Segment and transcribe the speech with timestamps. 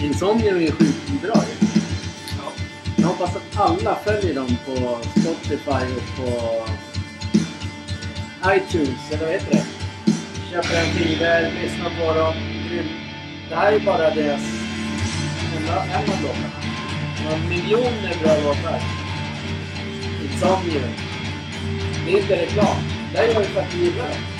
[0.00, 1.66] Insomnia är ju sjukt bra ju.
[2.38, 2.52] Ja.
[2.96, 6.64] Jag hoppas att alla följer dem på Spotify och på
[8.46, 9.64] iTunes, eller vad heter det?
[10.50, 12.34] Köper en skiva, lyssnar på dem.
[13.48, 14.42] Det här är bara deras
[15.56, 16.50] en av en av låtarna.
[17.16, 18.80] De har miljoner bra låtar.
[20.24, 20.88] Insomnia.
[22.04, 22.76] Det är inte reklam.
[23.12, 24.37] Det här gör vi för att vi gillar det.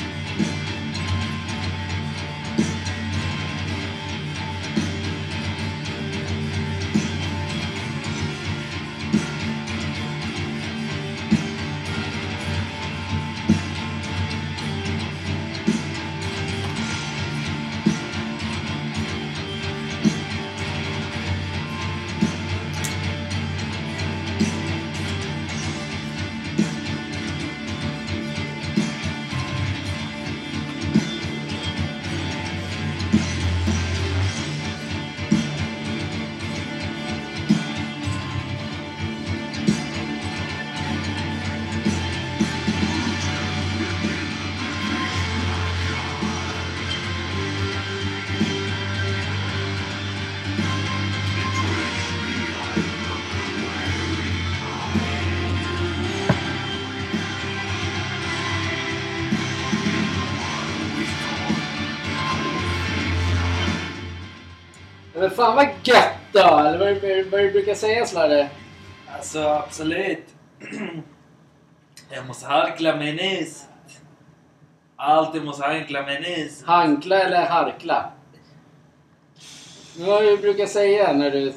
[67.59, 68.49] Brukar säga Slarre?
[69.17, 70.25] Alltså absolut.
[72.11, 73.67] Jag måste harkla mig nyss.
[74.97, 76.65] Alltid måste harkla mig nyss.
[76.65, 78.13] Hankla eller harkla?
[79.97, 81.53] Vad du brukar säga när du,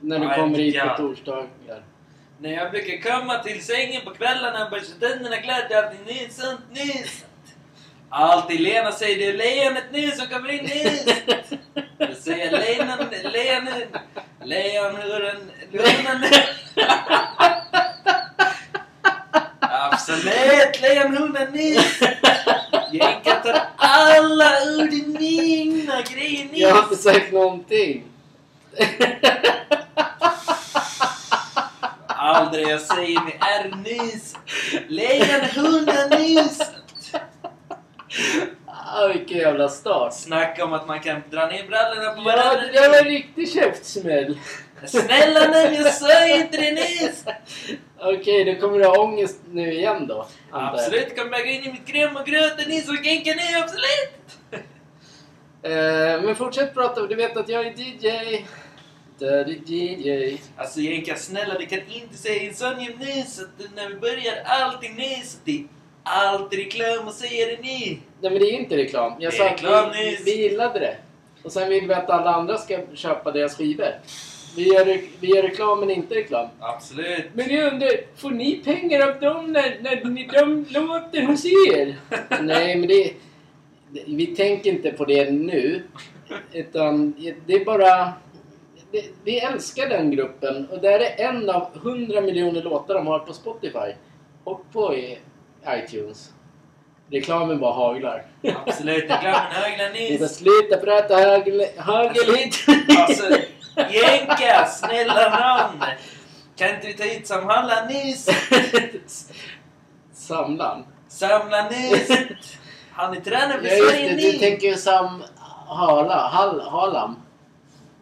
[0.00, 1.82] när du Nej, kommer hit på torsdagar?
[2.38, 6.32] När jag brukar komma till sängen på kvällarna och börja tänderna klart, det är alltid
[6.32, 7.24] sånt nyss.
[8.08, 11.04] Alltid Lena säger det är lejonet nu som kommer in nyss.
[11.98, 12.98] Då säger jag lejonen,
[14.44, 16.32] lejonen, lejonhuren, lejonen.
[19.60, 22.00] Absolut, lejonhunden nyss.
[22.92, 26.60] Jänka tar alla ord i mina grejer nyss.
[26.60, 28.04] Jag har inte sagt någonting.
[32.06, 34.36] Aldrig jag säger med R nys.
[34.88, 36.60] Lejonhunden nys.
[38.94, 40.14] Ah, vilken jävla start.
[40.14, 42.62] Snacka om att man kan dra ner brallorna på Ja, varandra.
[42.72, 44.38] det var en riktig käftsmäll.
[44.86, 47.24] Snälla nej, jag sa inte det nyss.
[48.00, 50.26] Okej, då kommer du ha ångest nu igen då?
[50.50, 50.74] antar jag.
[50.74, 54.62] Absolut, kommer jag gå in i mitt kräm och gröta nys och genka ner, absolut.
[55.62, 58.44] Eh, men fortsätt prata, du vet att jag är DJ.
[59.18, 60.38] Dirty DJ.
[60.56, 63.38] Alltså Jenka, snälla vi kan inte säga insomnium nys.
[63.40, 65.38] Att när vi börjar allting nys.
[65.44, 65.64] Det
[66.04, 67.98] är alltid reklam och säger det ni.
[68.20, 69.12] Nej men det är inte reklam.
[69.18, 70.96] Jag sa är att reklam, vi, vi gillade det.
[71.42, 73.94] Och sen vill vi att alla andra ska köpa deras skivor.
[74.56, 76.48] Vi gör, vi gör reklam men inte reklam.
[76.60, 77.24] Absolut.
[77.32, 81.96] Men jag undrar, får ni pengar av dem när, när ni, de låter hos er?
[82.42, 83.12] Nej men det.
[84.06, 85.82] Vi tänker inte på det nu.
[86.52, 87.14] Utan
[87.46, 88.12] det är bara...
[88.90, 93.18] Det, vi älskar den gruppen och det är en av 100 miljoner låtar de har
[93.18, 93.92] på Spotify.
[94.44, 94.94] Och på
[95.68, 96.30] iTunes.
[97.10, 98.24] Reklamen bara haglar.
[98.66, 100.36] Absolut, reklamen höglar Vi ska nys.
[100.36, 102.66] sluta prata hagel, hageligt.
[102.98, 103.24] Alltså,
[103.76, 105.28] Jenka, snälla
[105.70, 105.82] nån.
[106.56, 108.28] Kan inte vi ta hit Samhalla nys?
[110.12, 110.84] Samlan.
[111.08, 112.08] Samla nys.
[112.92, 115.22] Han är tränare för Ja Sverige det, du tänker ju Sam...
[115.66, 117.16] Hala, Hall, Halam.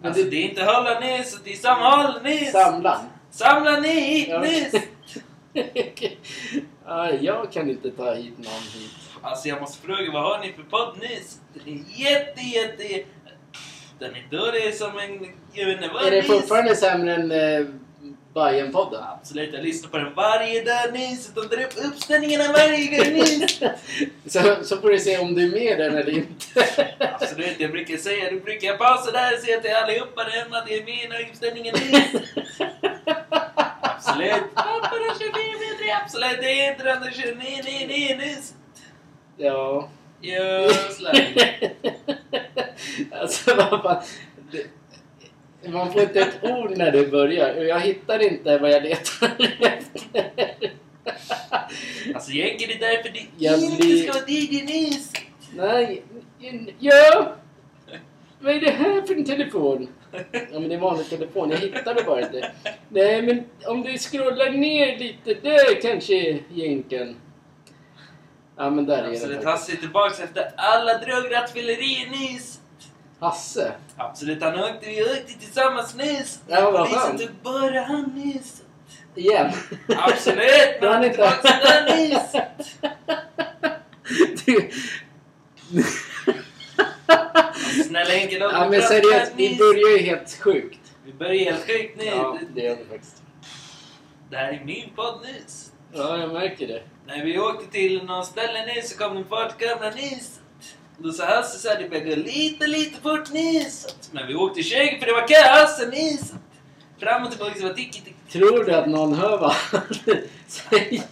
[0.00, 2.52] Men Alltså du, det är inte Hålla nys, det är Samhall nys.
[2.52, 3.00] Samlan.
[3.30, 4.42] Samla ni hit Ja.
[7.20, 8.90] Jag kan inte ta hit någon hit.
[9.22, 11.40] Alltså jag måste fråga, vad har ni för podd nys?
[11.54, 13.04] Den är jätte, jätte...
[13.98, 15.32] Den är dålig som en...
[15.52, 17.66] Jag vet inte vad Är det fortfarande sämre än eh,
[18.34, 19.04] Bajen-podden?
[19.20, 21.34] Absolut, jag lyssnar på den varje dag nys.
[21.34, 23.60] De drar upp uppställningarna varje gång nys.
[24.26, 26.66] Så, så får du se om du är med den eller inte.
[26.98, 30.56] Absolut, jag brukar säga, då brukar jag pausa där och säga till allihopa där hemma
[30.56, 32.22] att jag är med i uppställningen nys.
[33.80, 34.54] Absolut.
[34.54, 35.59] Pappa, kör
[35.92, 36.84] Absolut, det inte
[37.64, 38.54] nej, nej nys.
[40.20, 40.70] ja.
[40.90, 41.14] Slang.
[43.20, 44.02] alltså vad fan.
[44.52, 47.54] Det, man får inte ett ord när det börjar.
[47.54, 50.30] Jag hittar inte vad jag letar efter.
[52.14, 54.24] Alltså det är därför det Jag inte blir- ska vara
[54.64, 55.12] Nys.
[55.56, 56.02] Nej.
[56.78, 57.34] Ja.
[58.40, 59.88] Vad är det här för en telefon?
[60.12, 60.20] Ja
[60.60, 61.50] men det är en vanlig telefon.
[61.50, 62.50] Jag hittade bara inte.
[62.88, 67.16] Nej men om du scrollar ner lite där kanske jänken.
[68.56, 69.70] Ja men där är Absolut, den han faktiskt.
[69.78, 72.60] ser tillbaks efter alla drograttfyllerier Nys.
[73.20, 73.72] Hasse?
[73.96, 76.40] Absolut, han åkte, vi åkte tillsammans nyss.
[76.48, 77.20] Ja, vad Polisen skönt.
[77.20, 78.62] tog bara han nyss.
[79.14, 79.50] Igen?
[79.96, 82.32] Absolut, men han inte- tillbaka till den nyss.
[84.46, 84.70] Det-
[87.86, 90.78] Snälla Henke, låt ja men seriöst, vi börjar ju helt sjukt.
[91.04, 92.04] Vi börjar helt sjukt nu.
[92.04, 93.22] Ja, det gör vi faktiskt.
[94.30, 95.72] Det här är min podd nyss.
[95.92, 96.82] Ja, jag märker det.
[97.06, 100.40] När vi åkte till någon ställe nyss så kom den fartkamera nyss.
[100.98, 103.86] Då sa Hasse så här, det började gå lite, lite fort nyss.
[104.12, 106.32] Men vi åkte i köket för det var kö, Hasse nyss.
[106.98, 108.14] Fram och tillbaka så var tick, tick.
[108.32, 109.80] Tror du att någon hör vad han
[110.46, 111.02] säger?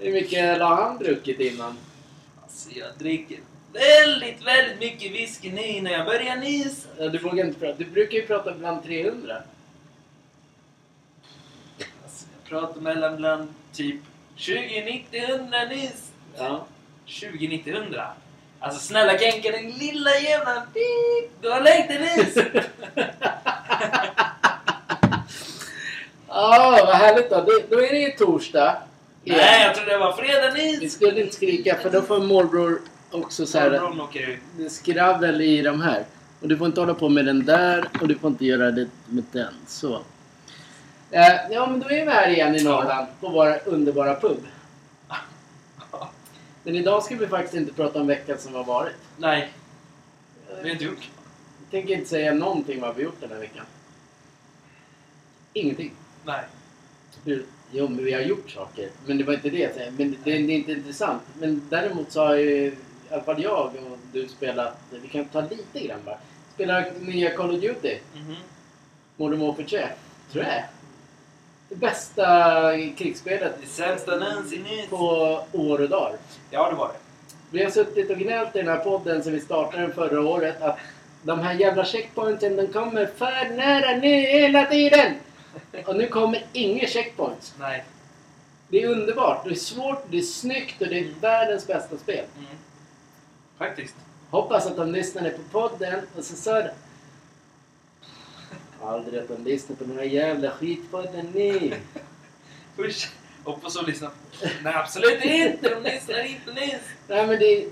[0.00, 1.78] Hur mycket har han druckit innan?
[2.42, 3.38] Alltså jag dricker
[3.72, 6.86] väldigt, väldigt mycket whisky nu när jag börjar nyss.
[6.98, 7.74] Ja, Du vågar inte prata.
[7.78, 9.36] Du brukar ju prata bland 300.
[12.04, 13.96] Alltså jag pratar mellan bland typ
[14.36, 16.10] 20, 90, 100 nyss.
[16.38, 16.66] Ja.
[17.04, 18.06] 20, 90, 100.
[18.60, 21.30] Alltså snälla Genka, den lilla jävla pip.
[21.40, 22.42] Du har läckt en.
[26.28, 27.36] Ja, vad härligt då.
[27.40, 28.76] Det, då är det ju torsdag.
[29.24, 29.38] igen.
[29.40, 30.94] Nej, jag tror det var fredag Vi nyss.
[30.94, 32.80] skulle inte skrika för då får morbror
[33.12, 33.70] också så här
[34.56, 36.04] det är skravel i de här.
[36.40, 38.88] Och du får inte hålla på med den där och du får inte göra det
[39.08, 39.54] med den.
[39.66, 39.94] Så.
[41.10, 44.38] Eh, ja, men då är vi här igen i Norrland på vår underbara pub.
[46.64, 48.94] Men idag ska vi faktiskt inte prata om veckan som har varit.
[49.16, 49.52] Nej,
[50.48, 51.10] det har inte gjort.
[51.60, 53.64] Jag tänker inte säga någonting vad vi gjort den här veckan.
[55.52, 55.92] Ingenting.
[56.24, 56.40] Nej.
[57.24, 57.44] Hur-
[57.74, 58.88] Jo, men vi har gjort saker.
[59.06, 59.90] Men det var inte det jag säger.
[59.90, 61.22] Men det, det är inte intressant.
[61.40, 62.76] Men däremot så har ju
[63.12, 66.18] i alla fall jag och du spelat, vi kan ta lite grann bara.
[66.54, 67.98] Spelar nya Call of Duty.
[68.14, 68.36] Mhm.
[69.16, 69.86] Modern Warfare 3.
[70.32, 70.64] Tror jag.
[71.68, 72.24] Det bästa
[72.96, 74.96] krigsspelet Det sämsta någonsin på
[75.52, 76.16] år och dagar.
[76.50, 76.98] Ja, det var det.
[77.50, 80.62] Vi har suttit och gnällt i den här podden sen vi startade den förra året
[80.62, 80.78] att
[81.22, 85.14] de här jävla checkpointen de kommer för nära nu hela tiden.
[85.86, 87.54] Och nu kommer inga checkpoints.
[87.58, 87.84] Nej.
[88.68, 89.44] Det är underbart.
[89.44, 92.24] Det är svårt, det är snyggt och det är världens bästa spel.
[92.38, 92.46] Mm.
[93.58, 93.94] Faktiskt.
[94.30, 96.70] Hoppas att de lyssnade på podden och så sa de...
[98.82, 101.74] Aldrig att de lyssnar på några jävla skitpodden ni.
[102.78, 103.10] Usch.
[103.44, 104.10] Hoppas att lyssna.
[104.62, 105.74] Nej, absolut inte.
[105.74, 106.80] De lyssnar inte nyss.
[107.08, 107.66] Nej men det,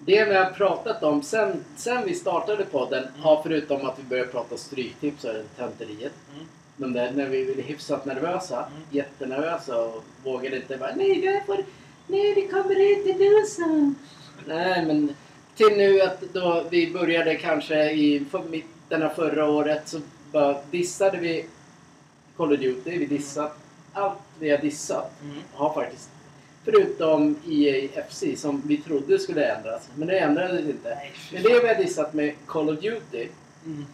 [0.00, 3.20] det vi har pratat om sen, sen vi startade podden, Mm.
[3.22, 6.12] ja, förutom att vi började prata stryktips och tönteriet.
[6.34, 6.46] Mm.
[6.76, 8.82] De där, när vi blev hyfsat nervösa, Mm.
[8.90, 11.64] jättenervösa och vågade inte bara Nej, det får,
[12.06, 13.46] nej det kommer inte du.
[14.46, 15.14] Nej men
[15.56, 20.00] till nu att då vi började kanske i mitten av förra året så
[20.32, 21.46] bara dissade vi
[22.36, 22.98] Call of Duty.
[22.98, 23.56] Vi dissat
[23.92, 25.36] allt vi har dissat Mm.
[25.52, 26.08] har faktiskt
[26.64, 29.88] Förutom EA FC som vi trodde skulle ändras.
[29.94, 30.98] Men det ändrades inte.
[31.32, 33.28] Men det vi har dissat med Call of Duty
[33.64, 33.86] Mm.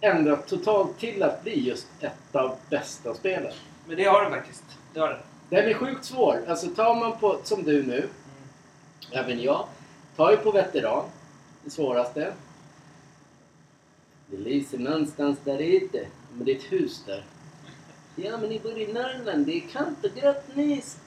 [0.00, 3.52] ändrat totalt till att bli just ett av bästa spelen.
[3.86, 4.64] Men det har den faktiskt.
[4.94, 5.18] Det har den.
[5.48, 6.40] Den är sjukt svår.
[6.48, 8.08] Alltså tar man på, som du nu.
[9.10, 9.66] Även jag,
[10.16, 11.04] tar ju på veteran,
[11.64, 12.32] det svåraste.
[14.26, 16.06] Det lyser någonstans där ute.
[16.34, 17.24] Men det är ett hus där.
[18.16, 20.98] Ja men ni bor i Norrland, det är kallt och grått nyst.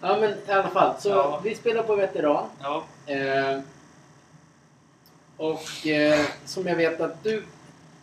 [0.00, 1.40] Ja men i alla fall, så Ja.
[1.44, 2.46] vi spelar på veteran.
[2.60, 2.84] Ja.
[3.06, 3.60] Eh,
[5.36, 7.44] och eh, som jag vet att du...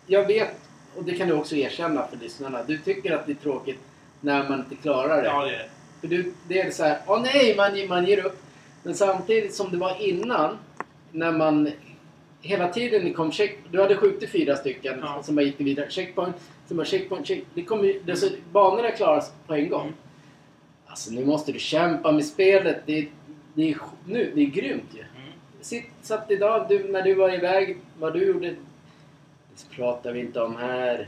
[0.08, 0.52] Jag vet,
[0.96, 2.64] och det kan du också erkänna för lyssnarna.
[2.64, 3.80] Du tycker att det är tråkigt
[4.22, 5.28] när man inte klarar det.
[5.28, 5.70] Ja, det är det.
[6.02, 8.42] För du, det är så här, åh nej, man, man ger upp.
[8.86, 10.58] Men samtidigt som det var innan,
[11.12, 11.72] när man
[12.42, 13.58] hela tiden kom check...
[13.72, 15.24] Du hade skjutit fyra stycken Ja.
[15.24, 15.90] som bara gick vidare.
[15.90, 16.36] Checkpoint,
[16.68, 17.44] som bara checkpoint, check...
[17.54, 19.82] Det kom ju, det, så, banorna klaras på en gång.
[19.82, 19.94] Mm.
[20.86, 22.78] Alltså nu måste du kämpa med spelet.
[22.86, 23.08] Det, är-
[23.54, 25.00] det är, nu, det är grymt ju.
[25.00, 25.32] Mm.
[25.62, 30.42] Sitt, satt idag, du, när du var iväg, vad du gjorde, det pratar vi inte
[30.42, 31.08] om här.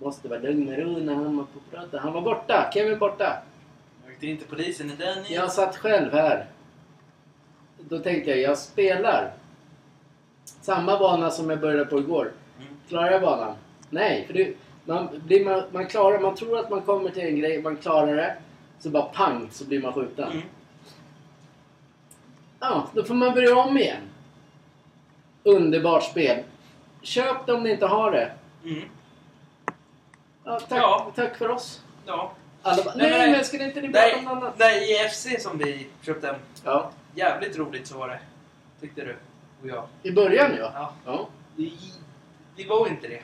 [0.00, 1.98] Måste vara lugn och ro när han var på prata.
[1.98, 3.42] Han var borta, Kevin borta.
[4.12, 6.46] Åkte inte polisen i den Jag satt själv här.
[7.88, 9.32] Då tänkte jag, jag spelar
[10.60, 12.32] samma bana som jag började på igår.
[12.60, 12.68] Mm.
[12.88, 13.54] Klarar jag banan?
[13.90, 17.38] Nej, för det, man, blir man, man klarar, man tror att man kommer till en
[17.38, 18.36] grej, man klarar det.
[18.78, 20.32] Så bara pang så blir man skjuten.
[20.32, 20.42] Mm.
[22.60, 24.02] Ja, då får man börja om igen.
[25.42, 26.42] Underbart spel.
[27.02, 28.30] Köp det om ni inte har det.
[28.64, 28.82] Mm.
[30.44, 31.12] Ja, tack, Ja.
[31.14, 31.80] tack för oss.
[32.06, 32.32] Ja.
[32.62, 34.58] Alla bara, Nej, nej, men- skulle inte ni prata om något annat?
[34.58, 36.36] där i FC som vi köpte.
[36.64, 38.20] Ja, Jävligt roligt så var det.
[38.80, 39.16] Tyckte du
[39.62, 39.84] och jag.
[40.02, 40.70] i början ja.
[40.74, 40.92] Ja.
[41.04, 41.28] ja.
[41.56, 41.70] Det,
[42.56, 43.22] det var inte det.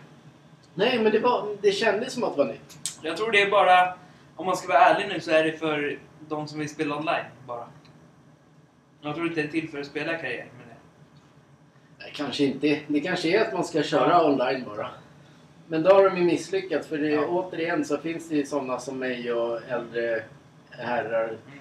[0.75, 2.99] Nej, men det, var, det kändes som att det var nytt.
[3.03, 3.95] Jag tror det är bara,
[4.37, 7.25] om man ska vara ärlig nu, så är det för de som vill spela online
[7.47, 7.67] bara.
[9.01, 10.75] Jag tror inte det är till för att spela karriär med det.
[11.99, 12.81] Nej, Kanske inte.
[12.87, 14.91] Det kanske är att man ska köra online bara.
[15.69, 17.27] Men då har de ju misslyckats för det, Ja.
[17.27, 20.23] återigen så finns det ju sådana som mig och äldre
[20.71, 21.25] herrar.
[21.29, 21.60] Mm.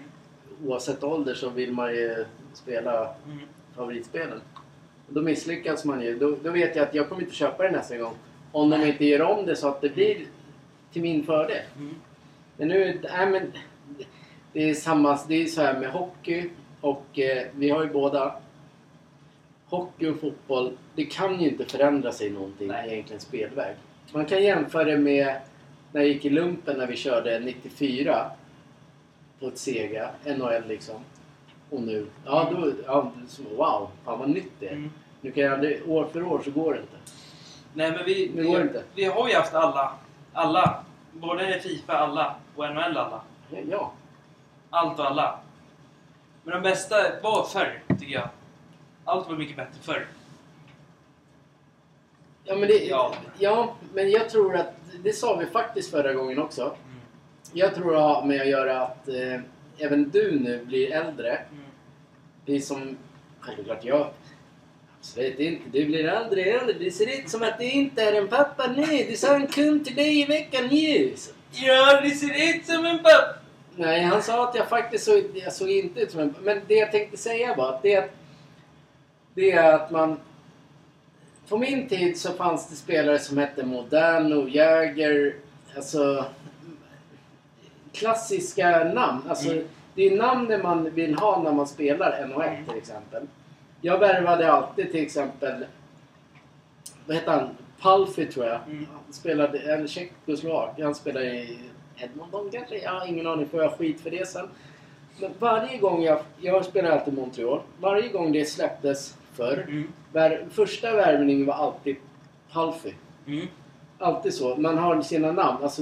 [0.66, 3.40] Oavsett ålder så vill man ju spela Mm.
[3.76, 4.42] favoritspelen.
[5.08, 6.20] Då misslyckas man ju.
[6.20, 8.14] Då, då vet jag att jag kommer inte köpa det nästa gång.
[8.52, 10.18] Om de inte gör om det så att det blir
[10.94, 11.62] till min fördel.
[11.78, 11.96] Mm.
[12.58, 13.54] Men nu, nej men
[14.54, 16.50] det är samma, det är så här med hockey
[16.82, 18.36] och eh, vi har ju båda
[19.66, 20.78] hockey och fotboll.
[20.96, 22.92] Det kan ju inte förändra sig någonting Nej.
[22.94, 23.76] egentligen spelväg.
[24.14, 25.36] Man kan jämföra det med
[25.92, 28.32] när jag gick i lumpen när vi körde 94
[29.40, 30.96] på ett Sega, NHL liksom.
[31.70, 34.72] Och nu, ja då, ja, så, wow, fan vad nytt det är.
[34.72, 34.92] Mm.
[35.22, 36.98] Nu kan jag aldrig, år för år så går det inte.
[37.74, 38.84] Nej men vi, vi, inte.
[38.96, 39.94] vi har ju haft alla.
[40.34, 40.84] Alla.
[41.12, 43.22] Både Fifa alla och NHL alla.
[43.70, 43.92] Ja,
[44.70, 45.40] Allt och alla.
[46.44, 48.30] Men de bästa var förr, tycker jag.
[49.06, 50.08] Allt var mycket bättre förr.
[52.44, 53.14] Ja, men det, Ja.
[53.40, 53.76] ja.
[53.94, 56.76] men jag tror att, det sa vi faktiskt förra gången också.
[57.54, 59.40] Jag tror det har med att göra att eh,
[59.78, 61.30] även du nu blir äldre.
[61.32, 61.64] Mm.
[62.46, 62.98] Det är som,
[63.40, 64.08] självklart jag,
[65.00, 66.74] absolut inte, du blir äldre äldre.
[66.80, 68.86] Det ser ut som att det inte är en pappa nu.
[69.10, 70.70] Du sa en kund till dig i veckan.
[71.18, 73.36] Så- Ja, det ser ut som en papp!
[73.76, 76.36] Nej, han sa att jag faktiskt såg, jag såg inte ut som en...
[76.42, 78.16] Men det jag tänkte säga var att det, är att-
[79.34, 80.20] det är att man...
[81.50, 85.36] På min tid så fanns det spelare som hette Moderno, Jäger,
[85.76, 86.26] alltså
[87.94, 89.22] klassiska namn.
[89.30, 89.64] Alltså, Mm.
[89.96, 93.24] Det är namnen man vill ha när man spelar NHL till exempel.
[93.82, 95.66] Jag värvade alltid till exempel,
[97.06, 97.50] vad heter han?
[97.82, 98.60] Palfi tror jag.
[98.68, 98.88] Mm.
[99.06, 100.80] Han spelade, eller tjeckoslovak.
[100.82, 101.60] Han spelade i
[101.98, 102.78] Edmonton kanske?
[102.78, 103.48] Jag har ingen aning.
[103.48, 104.48] Får jag skit för det sen?
[105.20, 107.62] Men varje gång jag, jag spelar alltid Montreal.
[107.80, 109.66] Varje gång det släpptes förr.
[109.68, 109.88] Mm.
[110.14, 111.96] Vär, första värvningen var alltid
[112.52, 112.94] Palfi.
[113.28, 113.48] Mm.
[114.00, 114.56] Alltid så.
[114.56, 115.64] Man har sina namn.
[115.64, 115.82] Alltså,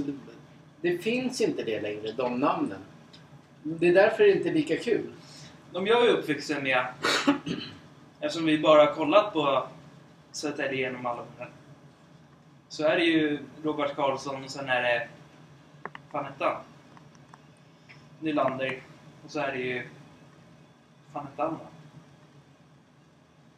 [0.82, 2.80] det, finns inte det längre, de namnen.
[3.64, 5.14] Det är därför det inte är lika kul.
[5.72, 6.86] De jag är uppvuxen med,
[8.20, 9.68] eftersom vi bara har kollat på
[10.32, 11.50] Södertälje genom alla år,
[12.70, 15.08] så är det ju Robert Karlsson och sen är det...
[16.12, 16.62] fan hette han?
[18.20, 18.82] Nylander.
[19.26, 19.88] Och så är det ju...
[21.14, 21.68] fan hette han då?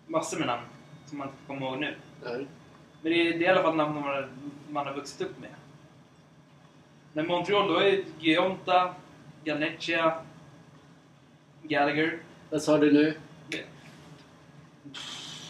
[0.07, 0.65] Massor med namn
[1.05, 1.95] som man inte kommer ihåg nu.
[2.23, 2.47] Nej.
[3.01, 4.29] Men det är, det är i alla fall namn man har,
[4.69, 5.49] man har vuxit upp med.
[7.13, 8.95] Men Montreal, då är Gionta,
[9.43, 10.13] Galnecchia,
[11.63, 12.17] Gallagher.
[12.49, 13.13] Vad sa du nu?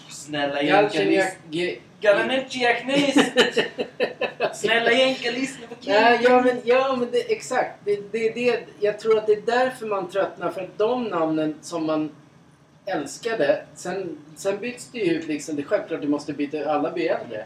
[0.10, 1.24] Snälla jänka, Galchenyuk...
[1.24, 3.16] lys- Ge- Galnecchia Knis!
[4.54, 7.80] Snälla jänka, lyssna på Nej, ja men, ja, men det, exakt.
[7.86, 10.52] Det, det, det, jag tror att det är därför man tröttnar.
[10.52, 12.12] För att de namnen som man
[12.86, 15.56] älskade, sen, sen byts det ju ut liksom.
[15.56, 17.46] Det är självklart du måste byta, alla blir äldre.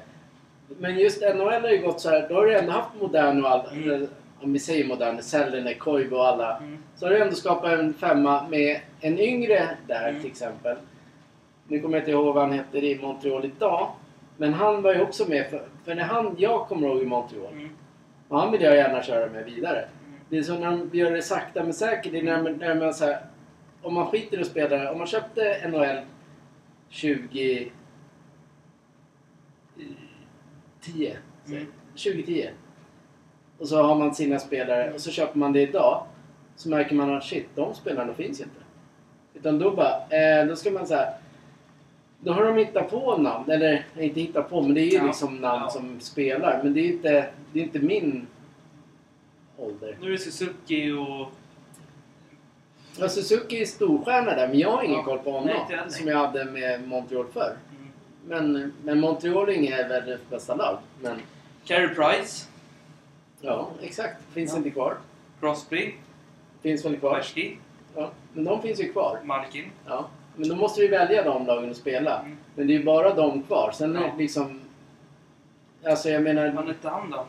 [0.80, 3.52] Men just NHL har ju gått så här, då har du ändå haft modern och
[3.52, 4.08] alla, Mm.
[4.42, 6.58] om vi säger modern, Sellner, Koivu och alla.
[6.58, 6.78] Mm.
[6.96, 10.22] Så har du ändå skapat en femma med en yngre där Mm.
[10.22, 10.78] till exempel.
[11.68, 13.90] Nu kommer jag inte ihåg vad han heter i Montreal idag.
[14.38, 17.52] Men han var ju också med, för, för när han, jag kommer ihåg i Montreal.
[17.54, 17.70] Mm.
[18.28, 19.80] Och han vill jag gärna köra med vidare.
[19.80, 20.20] Mm.
[20.30, 22.12] Det är så när de gör det sakta men säkert.
[22.12, 23.18] Det är när, man- när man så här,
[23.82, 25.98] om man skiter i att spela, om man köpte NHL
[26.90, 27.72] 20...
[30.84, 31.18] 10.
[31.46, 31.56] säg.
[31.58, 31.68] Mm.
[31.92, 32.50] 2010.
[33.58, 36.06] Och så har man sina spelare och så köper man det idag.
[36.56, 38.52] Så märker man att shit, de spelarna finns inte.
[39.34, 41.08] Utan då bara, eh, då ska man säga
[42.20, 45.06] då har de hittat på namn, eller inte hittat på, men det är ju Ja.
[45.06, 45.70] liksom namn Ja.
[45.70, 46.64] som spelar.
[46.64, 48.28] Men det är ju inte, det är inte min
[49.58, 49.98] ålder.
[50.02, 51.28] Nu är Suzuki och...
[53.00, 55.04] Ja, Suzuki är storstjärna där, men jag har ingen Ja.
[55.04, 55.50] koll på honom.
[55.70, 57.56] Nej, som jag hade med Montreal förr.
[58.28, 60.78] Men, men Montreal är väl det bästa lag.
[61.02, 61.20] Men
[61.66, 62.48] Carey Price,
[63.42, 64.22] ja, exakt.
[64.34, 64.58] Finns Ja.
[64.58, 64.98] inte kvar.
[65.40, 65.94] Crosby,
[66.62, 67.16] Finns väl kvar.
[67.16, 67.56] Wersky,
[67.96, 68.12] Ja.
[68.34, 69.20] Men de finns ju kvar.
[69.24, 69.66] Malkin.
[69.88, 70.08] Ja.
[70.36, 72.20] Men då måste vi välja de lagen att spela.
[72.20, 72.38] Mm.
[72.56, 73.72] Men det är ju bara de kvar.
[73.72, 74.08] Sen är Ja.
[74.12, 74.60] det liksom...
[75.86, 77.26] Alltså jag menar, Vad hette han då?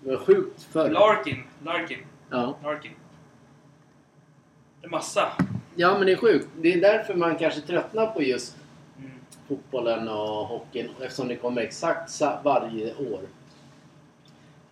[0.00, 0.90] det var sjukt förr.
[0.90, 1.42] Larkin.
[1.64, 1.98] Larkin.
[2.30, 2.56] Ja.
[2.62, 2.92] Larkin.
[4.80, 5.32] Det är massa.
[5.74, 6.48] ja, men det är sjukt.
[6.60, 8.55] Det är därför man kanske tröttnar på just.
[9.48, 13.20] Fotbollen och hockeyn eftersom det kommer exakt varje år.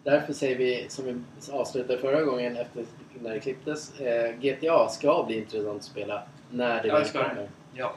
[0.03, 1.21] Därför säger vi, som vi
[1.53, 2.85] avslutade förra gången efter
[3.23, 7.49] när det klipptes, eh, GTA ska bli intressant att spela när det Ja, väl kommer.
[7.75, 7.95] Ja.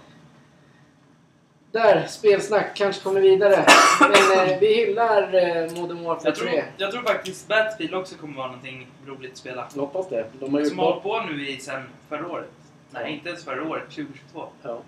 [1.72, 3.66] Där, spelsnack, kanske kommer vidare.
[4.00, 6.50] Men eh, vi hyllar eh, Modern Warfare Jag, 3.
[6.50, 9.68] tror, jag tror faktiskt Battlefield också kommer vara någonting roligt att spela.
[9.76, 10.26] Jag hoppas det.
[10.40, 12.50] De har Som har hållit på nu i sen förra året.
[12.92, 13.10] Nej, Ja.
[13.10, 13.84] inte ens förra året.
[13.90, 14.46] 2022.
[14.64, 14.80] Ja.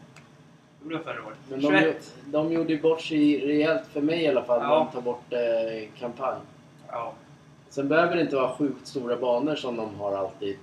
[0.84, 1.38] Gjorde jag förra året.
[1.50, 2.14] Men de, 21.
[2.26, 4.78] de gjorde ju bort sig rejält för mig i alla fall när Ja.
[4.92, 6.40] de tar bort eh, kampanj.
[6.88, 7.14] Ja.
[7.70, 10.58] Sen behöver det inte vara sjukt stora banor som de har alltid.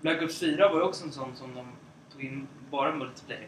[0.00, 1.66] Black Ops 4 var ju också en sån som de
[2.12, 3.46] tog in bara multiplayer.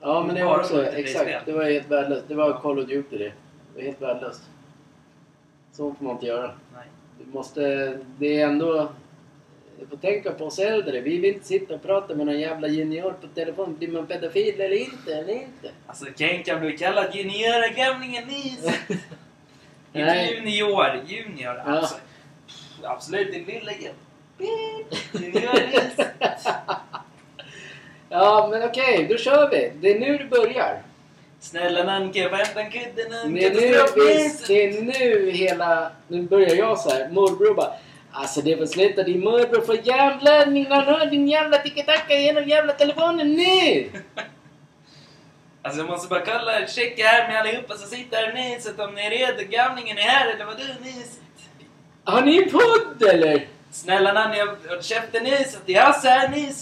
[0.00, 1.26] Ja men det var Bara också, multiplayer-spel.
[1.28, 1.46] exakt.
[1.46, 2.24] Det var helt värdelöst.
[2.28, 3.24] Det var Call of Duty det.
[3.24, 3.32] Det
[3.74, 4.42] var helt värdelöst.
[5.72, 6.50] Så får man inte göra.
[6.74, 6.84] Nej.
[7.18, 7.60] Du måste...
[8.18, 8.88] Det är ändå...
[9.80, 11.00] Du får tänka på oss äldre.
[11.00, 13.76] Vi vill inte sitta och prata med någon jävla junior på telefon.
[13.78, 15.14] Blir man pedofil eller inte?
[15.14, 15.70] Eller inte?
[15.86, 18.64] Alltså Kenkan blev kallad juniorgamlingen Nis.
[19.92, 20.34] Inte Nej.
[20.34, 21.54] junior, junior.
[21.56, 21.62] Ja.
[21.62, 21.94] Alltså,
[22.82, 23.72] absolut, din lilla
[25.12, 26.06] Junior Nis.
[28.08, 29.72] Ja men okej, då kör vi.
[29.80, 30.82] Det är nu det börjar.
[31.40, 33.46] Snälla Nanke, hämta en kudde Det Nanke.
[33.46, 34.44] är, nu, vi, Katastrofnis.
[34.46, 35.90] det är nu hela...
[36.08, 37.08] Nu börjar jag så här.
[37.10, 37.72] Morbror bara...
[38.18, 39.02] Alltså det sluta.
[39.02, 40.30] Din morbror får jävla...
[40.80, 43.90] Hör din jävla tiki-taka genom jävla telefonen nu!
[45.62, 48.94] Alltså jag måste bara kolla, checka här med allihopa som sitter här i Niset om
[48.94, 49.50] ni är redo.
[49.50, 51.20] Gamlingen är här eller vad du Niset?
[52.04, 53.46] Har ni en podd eller?
[53.70, 55.60] Snälla Nanne, jag har köpt en Niset.
[55.66, 56.52] Det är Hasse här.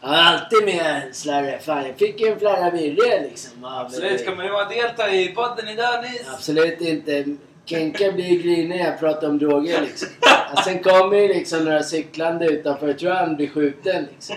[0.00, 1.58] Jag har alltid med slarre.
[1.58, 3.64] Fan, jag fick ju en flarra virre liksom.
[3.64, 6.28] Absolut, kommer du vara delta i podden idag Nis?
[6.34, 7.24] Absolut inte.
[7.66, 10.08] Kenka blir grinig när jag pratar om droger liksom.
[10.52, 12.86] Och sen kommer ju liksom några cyklande utanför.
[12.88, 14.36] Jag tror han blir skjuten liksom.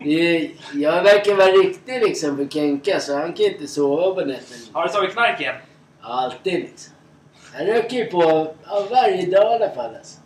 [0.00, 4.60] Är, jag verkar vara riktig liksom för Kenka så han kan inte sova på nätterna.
[4.72, 5.54] Har du tagit knark igen?
[6.00, 6.92] Alltid liksom.
[7.58, 10.20] Jag röker ju på ja, varje dag i alla fall alltså.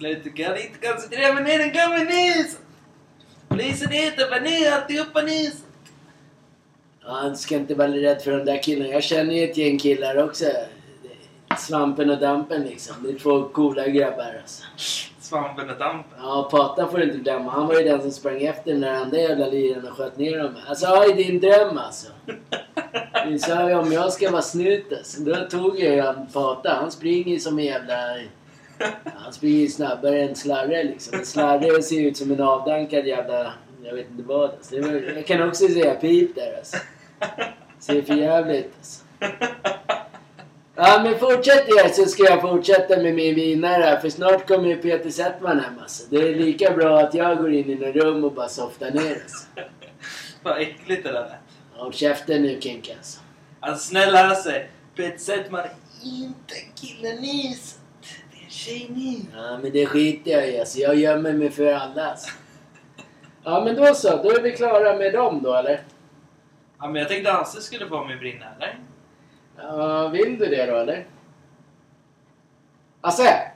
[0.00, 2.58] Du kan inte koncentrera mig ner, den kommer Nis!
[3.48, 5.64] Polisen heter vad ni alltihopa Nis!
[7.04, 8.92] Ja, Han ska inte vara rädd för de där killarna.
[8.92, 10.44] Jag känner ju ett gäng killar också.
[11.58, 12.96] Svampen och Dampen liksom.
[13.02, 14.64] Det är två coola grabbar alltså.
[15.20, 16.18] Svampen och Dampen.
[16.22, 17.50] Ja, Pata får du inte glömma.
[17.50, 20.38] Han var ju den som sprang efter den där andra jävla liran och sköt ner
[20.38, 20.54] dem.
[20.68, 22.08] Alltså, ja, i din dröm alltså.
[23.26, 25.20] Du sa ju om jag ska vara snut alltså.
[25.20, 26.74] Då tog jag ju han Pata.
[26.74, 27.94] Han springer ju som en jävla...
[29.14, 31.18] Han springer ju snabbare än Slarre liksom.
[31.24, 33.52] Slarre ser ut som en avdankad jävla...
[33.82, 34.80] Jag vet inte vad alltså.
[34.80, 36.76] Var, Jag kan också säga pip där alltså.
[37.78, 39.04] Ser för jävligt alltså.
[40.80, 44.68] Ja men fortsätt er så ska jag fortsätta med min vinare här för snart kommer
[44.68, 46.04] ju Peter Settman hem alltså.
[46.10, 49.22] Det är lika bra att jag går in i något rum och bara softar ner
[49.22, 49.46] alltså.
[50.42, 51.32] Vad äckligt det där lät.
[51.72, 53.20] Håll käften nu Kinka alltså.
[53.60, 57.78] Alltså snälla Hasse, Peter Settman är inte killen Nis.
[58.32, 59.24] Det är en tjej Nis.
[59.36, 60.78] Ja men det skiter jag i alltså.
[60.78, 62.30] Jag gömmer mig för alla alltså.
[63.44, 65.80] Ja men då så, då är vi klara med dem då eller?
[66.78, 68.78] Ja men jag tänkte Hasse skulle få mig brinna eller?
[69.58, 71.06] Uh, vill du det då eller?
[73.00, 73.52] Hasse!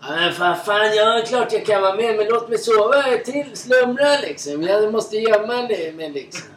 [0.00, 3.56] Ja men fan, fan, ja klart jag kan vara med men låt mig sova till,
[3.56, 4.62] slumra liksom.
[4.62, 6.48] Jag måste gömma mig liksom.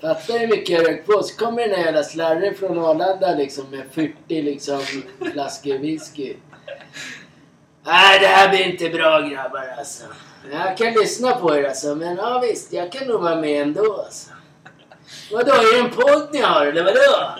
[0.00, 1.22] Fattar hur mycket jag rökt på.
[1.22, 4.80] Så kommer den här jävla slarren från Arlanda liksom med 40 liksom
[5.32, 6.34] flaskor whisky.
[7.82, 10.04] Nej, det här blir inte bra grabbar alltså.
[10.52, 14.02] Jag kan lyssna på er alltså, men ja visst, jag kan nog vara med ändå
[14.04, 14.30] alltså.
[15.32, 17.38] Vadå, är det en podd ni har eller vadå?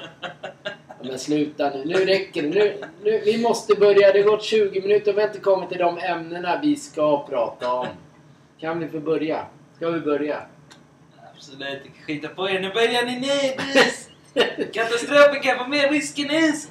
[1.02, 2.48] Ja, men sluta nu, nu räcker det.
[2.48, 5.68] Nu, nu, vi måste börja, det har gått 20 minuter och vi har inte kommit
[5.68, 7.86] till de ämnena vi ska prata om.
[8.60, 9.46] Kan vi få börja?
[9.76, 10.42] Ska vi börja?
[11.34, 12.60] Absolut, skita på er.
[12.60, 14.08] Nu börjar ni ner Nis.
[14.72, 16.68] Katastrofen kan få mer whisky Nis.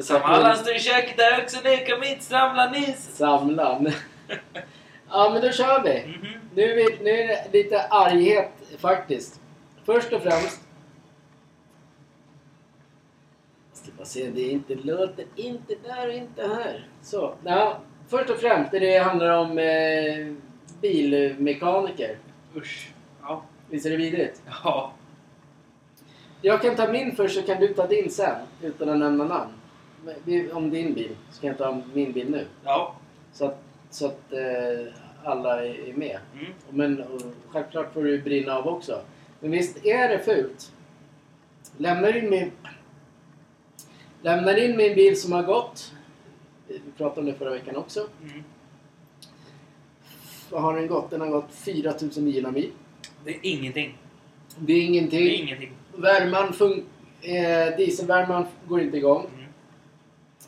[0.00, 1.56] Som alla står i köket där också.
[1.64, 3.16] Nu kom hit, samla Nis.
[3.16, 3.92] Samlan.
[5.10, 6.06] Ja, men då kör vi.
[6.06, 6.26] Mhm.
[6.54, 9.40] Nu är, vi, nu är det lite arghet faktiskt.
[9.84, 10.60] Först och främst.
[13.70, 16.88] Jag ska bara se, det är inte, låter inte där och inte här.
[17.02, 20.34] Så, ja, först och främst, det handlar om eh,
[20.80, 22.18] bilmekaniker.
[22.56, 22.90] Usch.
[23.22, 23.42] Ja.
[23.68, 24.42] Visst är det vidrigt?
[24.64, 24.92] Ja.
[26.42, 29.52] Jag kan ta min först så kan du ta din sen, utan att nämna namn.
[30.52, 32.46] Om din bil, så kan jag ta min bil nu.
[32.64, 32.94] Ja.
[33.32, 34.92] Så att, så att eh,
[35.24, 36.18] alla är är med.
[36.34, 36.46] Mm.
[36.70, 39.00] Men och självklart får du brinna av också.
[39.40, 40.72] Men visst är det fult?
[41.76, 42.50] Lämnar in min...
[44.22, 45.92] Lämnar in min bil som har gått.
[46.68, 48.06] Vi pratade om det förra veckan också.
[48.22, 48.42] Mm.
[50.50, 51.10] Vad har den gått?
[51.10, 52.70] Den har gått 4900 mil.
[53.24, 53.98] Det är ingenting.
[54.58, 55.20] Det är ingenting.
[55.20, 55.72] Det är ingenting.
[55.96, 56.82] Värman fun-
[57.22, 59.26] eh, dieselvärman går inte igång.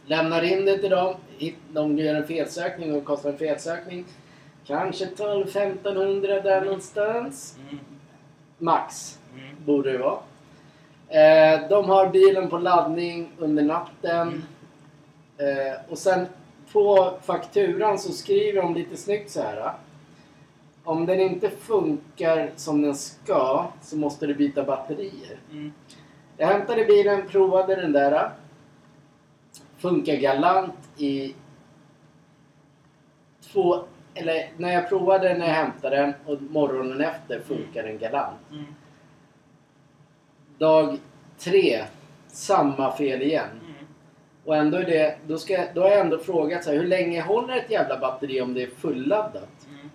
[0.08, 0.24] Mm.
[0.24, 1.14] Lämnar in det till dem.
[1.72, 4.04] De gör en felsökning och kostar en felsökning.
[4.66, 7.56] Kanske 12-1500 där någonstans.
[7.70, 7.78] Mm.
[8.58, 9.56] Max Mm.
[9.66, 10.18] borde det vara.
[11.08, 14.44] Eh, de har bilen på laddning under natten.
[15.38, 16.26] Eh, och sen
[16.72, 19.72] på fakturan så skriver de lite snyggt så här.
[20.84, 25.38] om den inte funkar som den ska så måste du byta batterier.
[25.50, 25.72] Mm.
[26.36, 28.30] Jag hämtade bilen, provade den där.
[29.78, 31.34] Funkar galant i
[33.40, 33.84] två...
[34.14, 38.50] Eller när jag provade när jag hämtade den och morgonen efter funkar den galant.
[38.50, 38.64] Mm.
[40.58, 40.98] Dag
[41.38, 41.84] tre,
[42.26, 43.50] samma fel igen.
[43.50, 43.86] Mm.
[44.44, 45.18] Och ändå är det...
[45.26, 48.40] Då, ska, då har jag ändå frågat så här, hur länge håller ett jävla batteri
[48.40, 49.66] om det är fulladdat?
[49.68, 49.88] Mm.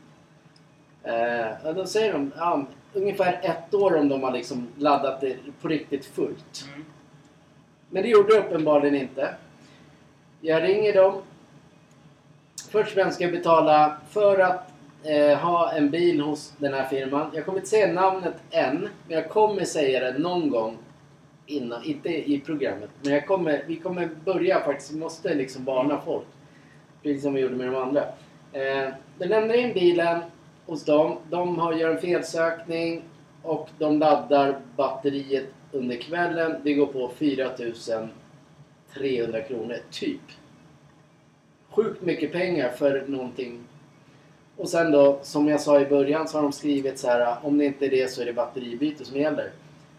[1.03, 5.67] Eh, då säger de ja, ungefär ett år om de har liksom laddat det på
[5.67, 6.65] riktigt fullt.
[6.73, 6.85] Mm.
[7.89, 9.35] Men det gjorde det uppenbarligen inte.
[10.45, 11.21] Jag ringer dem.
[12.69, 14.71] Först och främst ska jag betala för att
[15.03, 17.31] eh, ha en bil hos den här firman.
[17.33, 20.77] Jag kommer inte säga namnet än, men jag kommer säga det någon gång
[21.45, 22.89] innan, inte i programmet.
[23.01, 26.27] Men jag kommer, vi kommer börja faktiskt, vi måste liksom varna folk.
[27.03, 28.01] Precis som vi gjorde med de andra.
[28.53, 30.19] Eh, den lämnar in bilen
[30.65, 31.17] hos dem.
[31.29, 33.03] De har, gör en felsökning
[33.41, 36.55] och de laddar batteriet under kvällen.
[36.63, 38.09] Det går på 4000.
[38.93, 40.21] 300 kronor, typ.
[41.69, 43.59] Sjukt mycket pengar för någonting.
[44.57, 47.57] Och sen då, som jag sa i början, så har de skrivit så här om
[47.57, 49.51] det inte är det så är det batteribyte som gäller.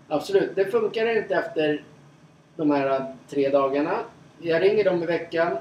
[0.09, 1.83] Absolut, det funkar inte efter
[2.57, 3.99] de här tre dagarna.
[4.41, 5.57] Jag ringer dem i veckan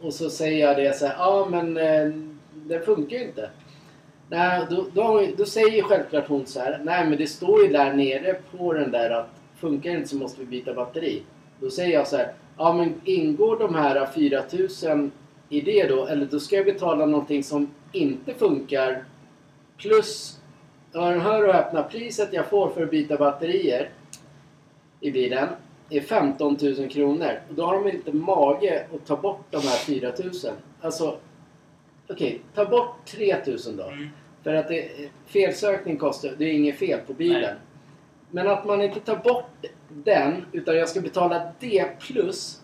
[0.00, 2.12] och så säger jag det så här, ja men eh,
[2.52, 3.50] det funkar ju inte.
[4.28, 7.92] Nej, då, då, då säger självklart hon så här, nej men det står ju där
[7.92, 11.22] nere på den där att funkar det inte så måste vi byta batteri.
[11.62, 15.12] Då säger jag så här, ja men ingår de här 4000
[15.48, 16.06] i det då?
[16.06, 19.04] Eller då ska jag betala någonting som inte funkar
[19.78, 20.40] plus,
[20.92, 23.90] hör, och öppna, priset jag får för att byta batterier
[25.00, 25.48] i bilen
[25.90, 27.40] är 15 000 kronor.
[27.48, 30.30] Och då har de inte mage att ta bort de här 4 000.
[30.80, 31.18] Alltså,
[32.08, 33.84] okej, ta bort 3 000 då.
[33.84, 34.08] Mm.
[34.42, 34.88] För att det,
[35.26, 37.40] felsökning kostar, det är inget fel på bilen.
[37.40, 37.54] Nej.
[38.34, 42.62] Men att man inte tar bort den, utan jag ska betala det plus.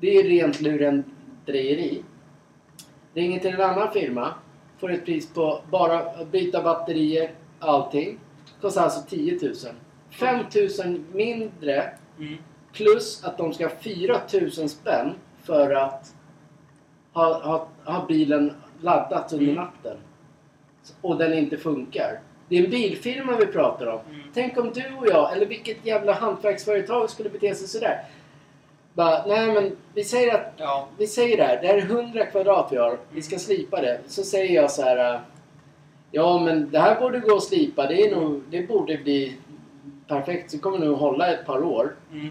[0.00, 2.02] Det är rent lurendrejeri.
[3.14, 4.34] Ringer till en annan firma.
[4.78, 8.18] Får ett pris på bara byta batterier, allting.
[8.60, 9.52] Kostar alltså 10 000.
[10.10, 10.44] 5
[10.84, 12.36] 000 mindre Mm.
[12.72, 14.16] plus att de ska ha 4
[14.58, 16.14] 000 spänn för att
[17.12, 19.56] ha, ha, ha bilen laddat under Mm.
[19.64, 19.96] natten.
[21.00, 22.20] Och den inte funkar.
[22.52, 24.00] Det är en bilfirma vi pratar om.
[24.10, 24.20] Mm.
[24.34, 28.04] Tänk om du och jag, eller vilket jävla hantverksföretag skulle bete sig sådär.
[28.94, 30.88] Bara, nej men vi säger att Ja.
[30.98, 32.98] vi säger det här, det här är 100 kvadrat vi har.
[33.10, 34.00] Vi ska slipa det.
[34.06, 35.20] Så säger jag så här.
[36.10, 37.86] Ja men det här borde gå att slipa.
[37.86, 39.36] Det, är nog, det borde bli
[40.08, 40.50] perfekt.
[40.50, 41.94] Så kommer det nog hålla ett par år.
[42.12, 42.30] Mm.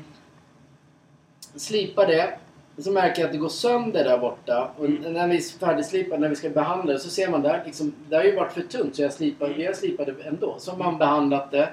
[1.55, 2.33] Slipa det.
[2.77, 4.71] Och så märker jag att det går sönder där borta.
[4.77, 5.13] Och Mm.
[5.13, 8.15] när vi är färdigslipade, när vi ska behandla det, så ser man där liksom, det
[8.15, 9.73] har ju varit för tunt så jag slipar, Mm.
[9.73, 10.55] slipat det ändå.
[10.59, 11.69] Så har man behandlat det.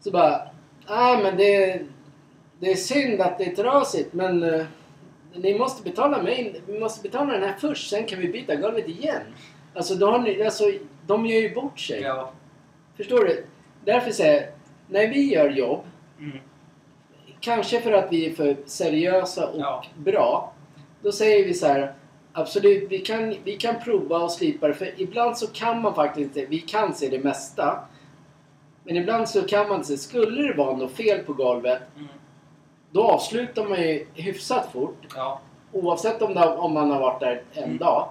[0.00, 0.40] Så bara,
[0.88, 1.82] nej men det,
[2.60, 4.64] det är synd att det är trasigt men eh,
[5.34, 8.88] ni måste betala mig, vi måste betala den här först, sen kan vi byta golvet
[8.88, 9.22] igen.
[9.74, 10.64] Alltså, då har ni, alltså
[11.06, 12.00] de gör ju bort sig.
[12.00, 12.32] Ja.
[12.96, 13.44] Förstår du?
[13.84, 14.44] Därför säger jag,
[14.88, 15.84] när vi gör jobb
[16.20, 16.38] Mm.
[17.40, 19.84] Kanske för att vi är för seriösa och Ja.
[19.96, 20.52] bra.
[21.02, 21.94] Då säger vi så här.
[22.32, 24.74] Absolut, vi kan, vi kan prova och slipa det.
[24.74, 26.50] För ibland så kan man faktiskt inte...
[26.50, 27.78] Vi kan se det mesta.
[28.84, 29.96] Men ibland så kan man se.
[29.96, 31.82] Skulle det vara något fel på golvet.
[31.96, 32.08] Mm.
[32.90, 35.06] Då avslutar man ju hyfsat fort.
[35.16, 35.40] Ja.
[35.72, 37.76] Oavsett om, det, om man har varit där en Mm.
[37.78, 38.08] dag.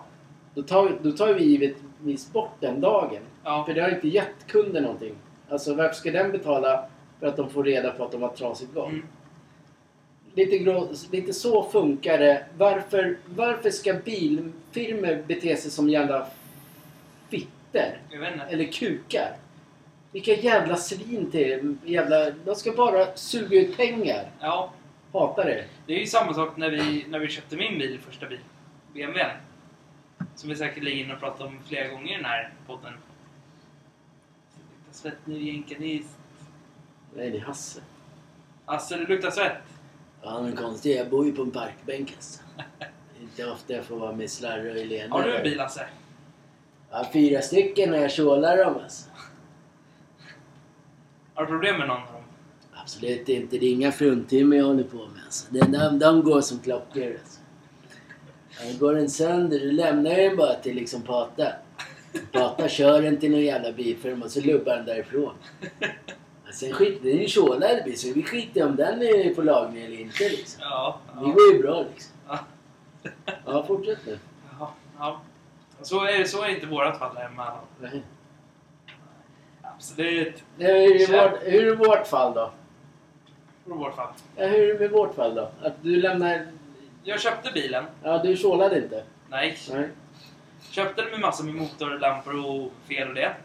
[0.53, 3.21] Då tar, vi- då tar vi givetvis bort den dagen.
[3.43, 3.63] Ja.
[3.67, 5.15] För det har inte gett kunden någonting.
[5.49, 6.85] Alltså varför ska den betala
[7.19, 8.89] för att de får reda på att de har trasigt golv?
[8.93, 9.05] Mm.
[10.39, 12.45] Lite, grå, lite så funkar det.
[12.57, 16.27] Varför, varför ska bilfirmor bete sig som jävla
[17.29, 18.01] fitter?
[18.09, 18.45] Jag vet inte.
[18.45, 19.35] Eller kukar?
[20.11, 22.29] Vilka jävla svin till jävla...
[22.29, 24.31] De ska bara suga ut pengar.
[24.39, 24.73] Ja.
[25.13, 25.65] Hatar det.
[25.85, 28.39] Det är ju samma sak när vi, när vi köpte min bil, första bil.
[28.93, 29.31] BMW.
[30.35, 32.93] Som vi säkert lägger in och pratar om flera gånger i den här podden.
[34.53, 36.17] Det luktar svett nu jänkanis.
[37.15, 37.81] Nej, det är Hasse.
[38.65, 39.78] Alltså det luktar svett.
[40.21, 40.97] Ja, men konstigt.
[40.97, 42.41] Jag bor ju på en parkbänk alltså.
[43.21, 45.15] Inte ofta jag får vara med Slarre och Helena.
[45.15, 45.87] Har du en bil Hasse?
[46.91, 49.09] Ja, fyra stycken när jag tjålar dem alltså.
[51.33, 52.23] Har du problem med någon av dem?
[52.73, 53.57] Absolut inte.
[53.57, 55.23] Det är inga fruntimmer jag håller på med.
[55.25, 55.53] Alltså.
[55.53, 57.17] De, de, de går som klockor.
[57.19, 57.39] Alltså.
[58.51, 61.53] Ja, går den sönder, då lämnar jag den bara till liksom Pata.
[62.31, 65.33] Pata kör den till någon jävla bilfirma och så lubbar den därifrån.
[66.49, 69.33] Ja, sen skit, det är ju en tjålad bil så vi skiter om den är
[69.35, 70.61] på lagning eller inte liksom.
[70.61, 70.99] Ja.
[71.13, 71.31] Det ja.
[71.31, 72.11] går ju bra liksom.
[72.27, 72.39] Ja.
[73.45, 74.19] Ja, fortsätt nu.
[74.51, 75.21] Jaha, ja.
[75.81, 77.51] Så är, så är inte vårat fall hemma.
[77.81, 78.03] Nej.
[79.61, 80.43] Absolut.
[80.57, 82.51] Hur är, det vårt, hur är det vårt fall då?
[83.63, 84.13] För vårt fall.
[84.35, 85.51] Ja, hur är det vårt fall då?
[85.61, 86.47] Att du lämnar...
[87.03, 87.85] Jag köpte bilen.
[88.03, 89.03] Ja, du sålade inte?
[89.29, 89.57] Nej.
[89.71, 89.89] Nej.
[90.69, 93.35] Köpte den med massor med motorlampor och fel och det.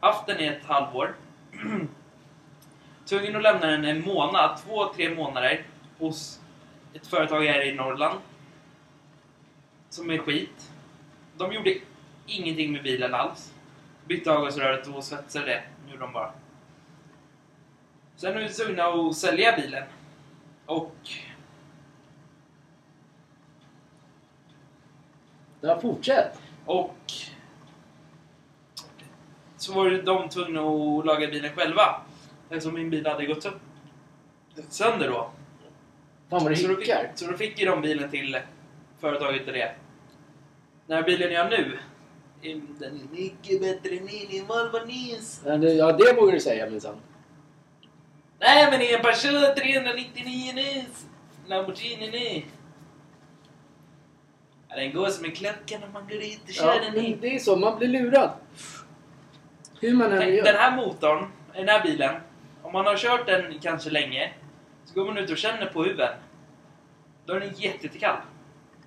[0.00, 1.14] Haft den i ett halvår.
[3.06, 5.66] Tvungen att lämna den en månad, två, tre månader
[5.98, 6.40] hos
[6.94, 8.20] ett företag här i Norrland.
[9.90, 10.70] Som är skit.
[11.36, 11.74] De gjorde
[12.26, 13.52] ingenting med bilen alls.
[14.06, 15.62] Bytte avgasröret och svetsade det.
[15.84, 16.32] Nu gjorde de bara.
[18.16, 19.84] Sen är vi tvungna att sälja bilen.
[20.66, 20.96] Och
[25.60, 26.40] Ja, fortsätt.
[26.64, 26.96] Och
[29.56, 32.00] så var de tvungna att laga bilen själva.
[32.50, 33.58] Eftersom min bil hade gått sö-
[34.68, 35.30] sönder då.
[36.30, 37.12] Fan vad du Så då, fick, hickar.
[37.14, 38.38] så då fick ju de bilen till
[39.00, 39.74] företaget och det.
[40.86, 41.78] Den här bilen jag har nu,
[42.78, 45.42] den är mycket bättre än min Volvo Nys.
[45.44, 46.96] Ja, det- Ja, det vågar du säga minsann.
[48.38, 51.06] Nej men det är en Peugeot 399 Nys.
[51.46, 52.44] Lamborghini Ny.
[54.68, 57.04] Ja, den går som en klocka när man går ut och kör Ja, den men
[57.04, 57.18] in.
[57.20, 57.56] det är så.
[57.56, 58.30] Man blir lurad.
[59.80, 60.44] Hur man än Tänk, gör.
[60.44, 62.14] den här motorn, den här bilen,
[62.76, 64.32] man har kört den kanske länge,
[64.84, 66.12] så går man ut och känner på huven.
[67.26, 68.16] Då är den jätte- jättekall.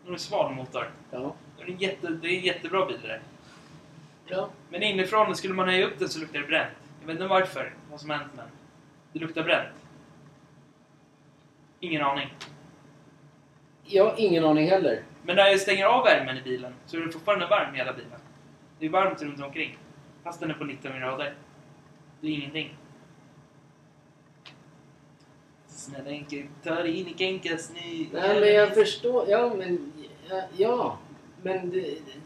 [0.02, 0.91] Den är en sval motor.
[1.12, 1.36] Ja.
[1.58, 3.21] Då är den jätte, det är en jättebra bil det
[4.28, 4.49] ja.
[4.69, 6.73] Men inifrån, skulle man höja upp den så luktar det bränt.
[6.99, 8.45] Jag vet inte varför, vad som hänt men.
[9.13, 9.75] Det luktar bränt.
[11.80, 12.34] Ingen aning.
[13.86, 15.04] Jag har ingen aning heller.
[15.23, 18.19] Men när jag stänger av värmen i bilen så är det fortfarande varm hela bilen.
[18.80, 19.78] Det är varmt runt omkring.
[20.23, 21.34] Fast den är på 19 grader.
[22.21, 22.75] Det är ingenting.
[25.80, 28.06] Snälla Henke, ta dig in i Kenkas nu.
[28.13, 29.30] Nej, men jag förstår.
[29.30, 29.92] Ja, men...
[30.30, 30.98] Ja, ja.
[31.44, 31.78] men det,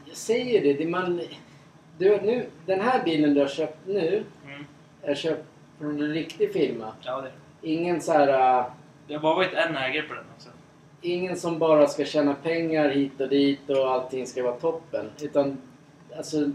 [0.05, 0.73] jag säger det.
[0.73, 1.21] det man,
[1.97, 4.65] du, nu, den här bilen du har köpt nu Mm.
[5.01, 5.45] är köpt
[5.79, 6.93] från en riktig firma.
[7.01, 7.31] Ja, det.
[7.71, 8.59] Ingen så här...
[8.59, 8.65] äh,
[9.07, 10.49] Det har bara varit en ägare på den också.
[11.01, 15.09] Ingen som bara ska tjäna pengar hit och dit och allting ska vara toppen.
[15.21, 15.57] Utan,
[16.17, 16.51] alltså...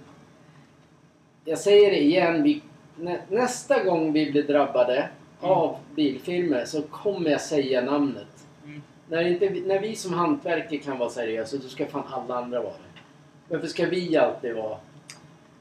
[1.44, 2.42] Jag säger det igen.
[2.42, 2.62] Vi,
[2.96, 5.08] nä, nästa gång vi blir drabbade
[5.40, 8.46] av bilfirmor så kommer jag säga namnet.
[8.64, 8.82] Mm.
[9.08, 12.72] När, inte, när vi som hantverkare kan vara seriösa, då ska fan alla andra vara
[12.72, 13.00] det.
[13.48, 14.78] Varför ska vi alltid vara...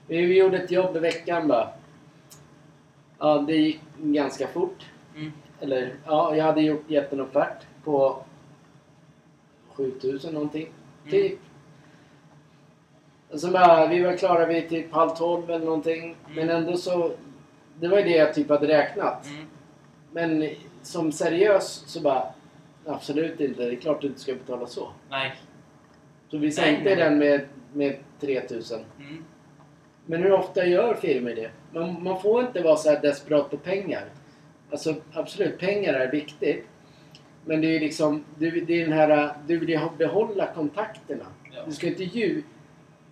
[0.07, 1.69] Vi, vi gjorde ett jobb i veckan bara.
[3.19, 4.85] Ja, det gick ganska fort.
[5.15, 5.31] Mm.
[5.59, 8.23] Eller, ja, jag hade gjort, gett en offert på
[9.73, 10.69] 7000 någonting.
[11.05, 11.11] Mm.
[11.11, 11.39] Typ.
[13.29, 16.15] Och så bara, vi var klara vid typ halv tolv eller någonting.
[16.35, 17.11] Men ändå så...
[17.79, 19.25] Det var ju det jag typ hade räknat.
[19.25, 19.45] Mm.
[20.11, 20.49] Men
[20.81, 22.23] som seriös så bara...
[22.85, 23.63] Absolut inte.
[23.65, 24.89] Det är klart du inte ska betala så.
[25.09, 25.35] Nej.
[26.31, 27.03] Så vi sänkte Nej, nej.
[27.03, 27.41] den med,
[27.73, 28.79] med 3000.
[28.99, 29.23] Mm.
[30.05, 31.49] Men hur ofta gör firmor det?
[31.73, 34.05] Man, man får inte vara så här desperat på pengar.
[34.71, 36.65] Alltså absolut, pengar är viktigt.
[37.45, 41.25] Men det är liksom, du, det är den här, du vill ju behålla kontakterna.
[41.51, 41.61] Ja.
[41.65, 42.43] Du ska inte ju,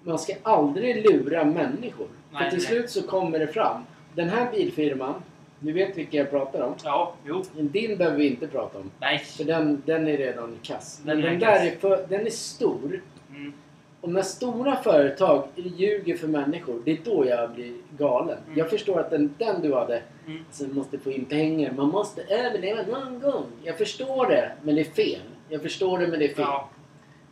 [0.03, 2.08] man ska aldrig lura människor.
[2.31, 2.67] Nej, För till nej.
[2.67, 3.81] slut så kommer det fram.
[4.15, 5.23] Den här bilfirman,
[5.60, 6.74] du vet vilka jag pratar om.
[6.84, 7.44] Ja, jo.
[7.60, 8.91] Din behöver vi inte prata om.
[9.00, 9.20] Nej.
[9.20, 11.02] För den, den är redan kass.
[11.06, 11.60] Men Den den, kass.
[11.60, 13.02] där är, för, den är stor.
[13.30, 13.54] Mm.
[14.02, 18.38] Och när stora företag ljuger för människor, det är då jag blir galen.
[18.46, 18.58] Mm.
[18.58, 20.44] Jag förstår att den, den du hade, Mm.
[20.48, 21.72] alltså måste få in pengar.
[21.72, 23.46] Man måste överleva någon gång.
[23.63, 25.20] Jag förstår det, men det är fel.
[25.50, 26.46] Jag förstår det, men det är fel.
[26.48, 26.70] Ja.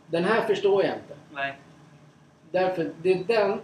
[0.06, 1.14] Den här förstår jag inte.
[1.34, 1.54] Nej.
[2.50, 3.58] Därför, det är den.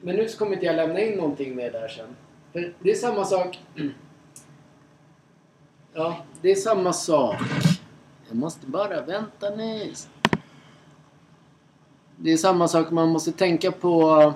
[0.00, 2.06] Men nu kommer inte jag lämna in någonting mer där sen.
[2.54, 3.58] Det är samma sak.
[5.92, 7.40] Ja, det är samma sak.
[8.28, 9.92] Jag måste bara vänta nu.
[12.16, 14.34] Det är samma sak, man måste tänka på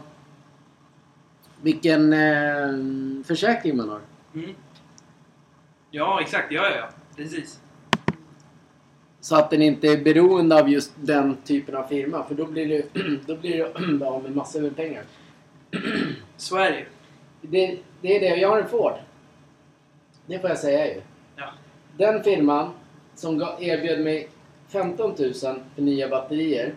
[1.62, 4.00] vilken eh, försäkring man har.
[4.34, 4.54] Mm.
[5.90, 6.52] Ja, exakt.
[6.52, 6.88] Ja, ja, ja.
[7.16, 7.60] Precis.
[9.20, 12.24] Så att den inte är beroende av just den typen av firma.
[12.24, 12.94] För då blir det,
[13.26, 15.04] då blir det av med massor med pengar.
[16.36, 17.78] Så är det ju.
[18.00, 18.36] Det, är det.
[18.40, 18.92] Jag har en Ford.
[20.26, 21.00] Det får jag säga ju.
[21.36, 21.44] Ja.
[21.96, 22.70] Den firman
[23.14, 24.28] som erbjöd mig
[24.68, 26.74] 15 000 för nya batterier.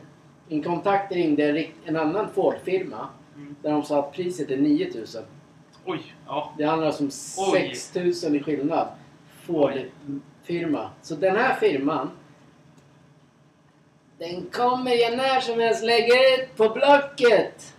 [0.47, 3.55] Min kontakt ringde en, en annan Ford-firma Mm.
[3.61, 5.05] där de sa att priset är 9 000.
[5.85, 6.15] Oj.
[6.27, 6.53] Ja.
[6.57, 7.09] Det handlar alltså om
[7.53, 7.75] Oj.
[7.75, 8.87] 6 000 i skillnad.
[9.43, 10.89] Ford-firma.
[11.01, 12.09] Så den här firman
[14.17, 17.73] den kommer jag när som helst lägga ut på Blocket.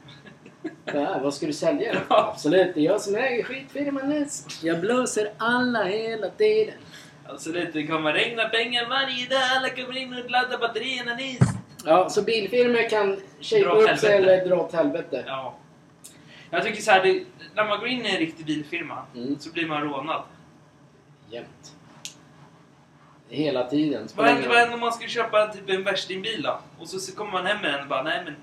[0.84, 2.14] Ja, vad ska du sälja då?
[2.14, 4.26] Absolut, det är jag som äger skitfirman nu.
[4.62, 6.74] Jag blåser alla hela tiden.
[7.28, 9.42] Alltså det kommer regna pengar varje dag.
[9.56, 11.38] Alla kommer in och laddar batterierna nyss.
[11.84, 15.24] Ja, så bilfirmor kan shapea upp sig eller dra åt helvete.
[15.26, 15.54] Ja.
[16.50, 19.38] Jag tycker så här, det, när man går in i en riktig bilfirma Mm.
[19.38, 20.22] så blir man rånad.
[21.30, 21.72] Jämt.
[23.28, 24.08] Hela tiden.
[24.14, 26.58] Vad händer, vad händer om man ska köpa typ en värstingbil då?
[26.78, 28.34] Och så, så kommer man hem med den och bara nej men...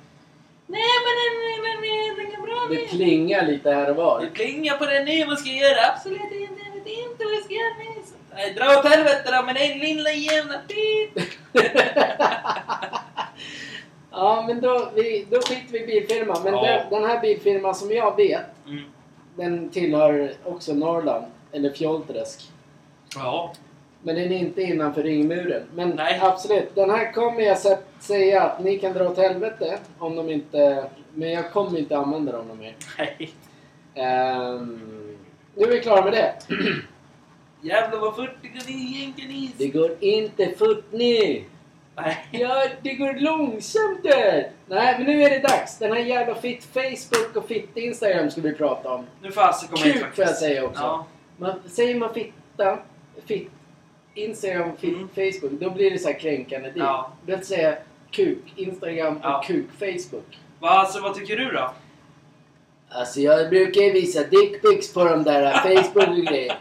[0.72, 4.22] Nej men den, den, den, den är bra Det klingar lite här och var.
[4.22, 5.92] Det plingar på den nu, vad ska jag göra?
[5.96, 7.74] Absolut inte, jag vet inte vad jag ska göra.
[8.36, 11.26] Nej, dra åt helvete då med den lilla jävla pip.
[14.12, 16.44] ja, men då, vi, då skiter vi i bilfirman.
[16.44, 16.62] Men Ja.
[16.66, 18.84] den, den här bilfirman som jag vet, Mm.
[19.36, 21.26] den tillhör också Norrland.
[21.52, 22.50] Eller Fjollträsk.
[23.16, 23.54] Ja.
[24.04, 25.64] Men den är inte innanför ringmuren.
[25.76, 26.20] Men Nej.
[26.24, 30.30] absolut, den här kommer jag sä- säga att ni kan dra åt helvete om de
[30.30, 30.86] inte...
[31.14, 32.76] Men jag kommer inte använda dem mer.
[32.98, 33.30] Nej.
[33.96, 35.18] Ehm,
[35.56, 36.34] nu är vi klara med det.
[37.62, 39.52] Jävlar vad fort det går i jänkenis.
[39.58, 41.44] Det går inte fort nu.
[41.96, 42.18] Nej.
[42.32, 44.52] Ja, det går långsamt där.
[44.68, 45.78] Nej, men nu är det dags.
[45.78, 49.06] Den här jävla fitt Facebook och fitt Instagram ska vi prata om.
[49.22, 50.82] Nu fasen kommer Kuk får jag säga också.
[50.82, 51.06] Ja.
[51.38, 52.78] Man, säger man fitta,
[53.26, 53.52] fitt,
[54.26, 55.10] Instagram, Mm.
[55.16, 56.78] Facebook, då blir det så här kränkande dit.
[56.78, 57.12] Ja.
[57.26, 57.76] Det vill säga
[58.12, 59.44] kuk, Instagram och Ja.
[59.48, 60.38] kuk, Facebook.
[60.60, 61.72] Va, alltså, vad tycker du då?
[62.90, 65.52] Alltså jag brukar ju visa dickpics på de där
[65.84, 66.56] Facebook och grejer.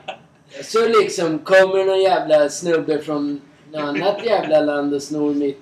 [0.64, 3.40] Så liksom kommer någon jävla snubbe från
[3.72, 5.58] något annat jävla land och snor, mitt,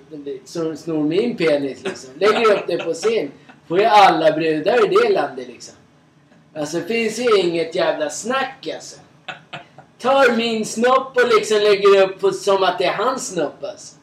[0.79, 2.09] snor min penis liksom.
[2.19, 3.31] Lägger upp det på sin.
[3.67, 5.75] Får ju alla brudar i det landet liksom.
[6.55, 8.99] Alltså finns ju inget jävla snack alltså.
[9.99, 13.95] Tar min snopp och liksom lägger upp på, som att det är hans snopp alltså.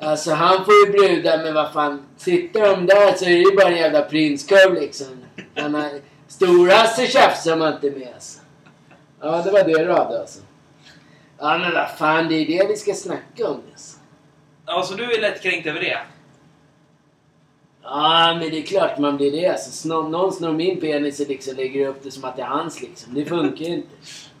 [0.00, 2.06] Alltså han får ju brudar men vad fan.
[2.16, 5.06] Sitter de där så är det ju bara en jävla prinskorv liksom.
[6.28, 8.40] Stor-Hasse tjafsar man inte med alltså.
[9.20, 10.40] Ja det var det du hade alltså.
[11.38, 13.98] Ja men vad fan det är det vi ska snacka om alltså.
[14.66, 15.98] Ja, så du är lätt kränkt över det?
[17.82, 19.70] Ja men det är klart man blir det alltså.
[19.70, 22.82] Snå, någon snor min penis och liksom lägger upp det som att det är hans
[22.82, 23.14] liksom.
[23.14, 23.94] Det funkar ju inte.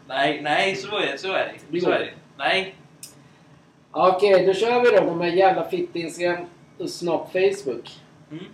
[0.08, 1.80] Nej, nej, så är, så är det.
[1.80, 2.10] Så är det.
[2.38, 2.74] Nej.
[3.90, 6.46] Okej, då kör vi då de här jävla fitt-Instagram
[6.78, 8.00] och snopp Facebook.
[8.30, 8.44] Mm.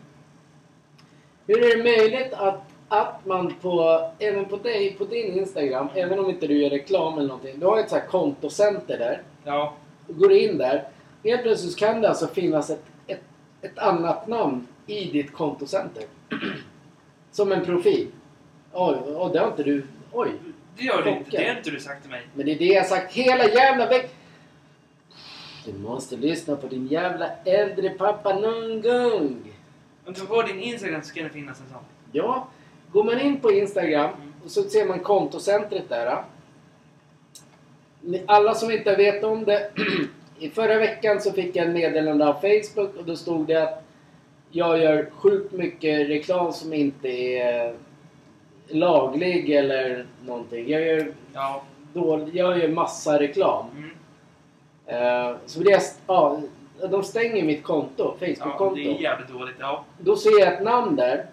[1.47, 6.19] Hur är det möjligt att, att man på, även på dig, på din Instagram, även
[6.19, 9.23] om inte du gör reklam eller någonting, du har ett så här kontocenter där.
[9.45, 9.75] Ja.
[10.09, 10.88] Och går in där.
[11.25, 13.23] Helt plötsligt kan det alltså finnas ett, ett,
[13.62, 16.05] ett annat namn i ditt kontocenter.
[17.31, 18.07] Som en profil.
[18.73, 19.87] Oj, oj, det har inte du...
[20.12, 20.31] Oj.
[20.76, 21.30] Det gör du inte.
[21.30, 22.22] Det har inte du sagt till mig.
[22.35, 24.11] Men det är det jag sagt hela jävla veckan.
[25.64, 29.52] Du måste lyssna på din jävla äldre pappa någon gång.
[30.06, 31.85] Du på din Instagram så kan det finnas en sån.
[32.12, 32.48] Ja,
[32.92, 34.11] går man in på Instagram
[34.44, 36.24] och så ser man kontocentret där.
[38.26, 39.70] Alla som inte vet om det.
[40.38, 43.85] I förra veckan så fick jag en meddelande av Facebook och då stod det att
[44.50, 47.74] jag gör sjukt mycket reklam som inte är
[48.74, 50.68] laglig eller någonting.
[50.70, 51.62] Jag gör, Ja.
[51.92, 53.66] dålig, jag gör massa reklam.
[53.76, 53.90] Mm.
[54.87, 56.40] Eh, så det, ja,
[56.90, 58.74] de stänger mitt konto, Ja, Facebook-konto.
[58.74, 59.56] det är jävligt dåligt.
[59.61, 59.85] Ja.
[59.98, 61.26] Då ser jag ett namn där.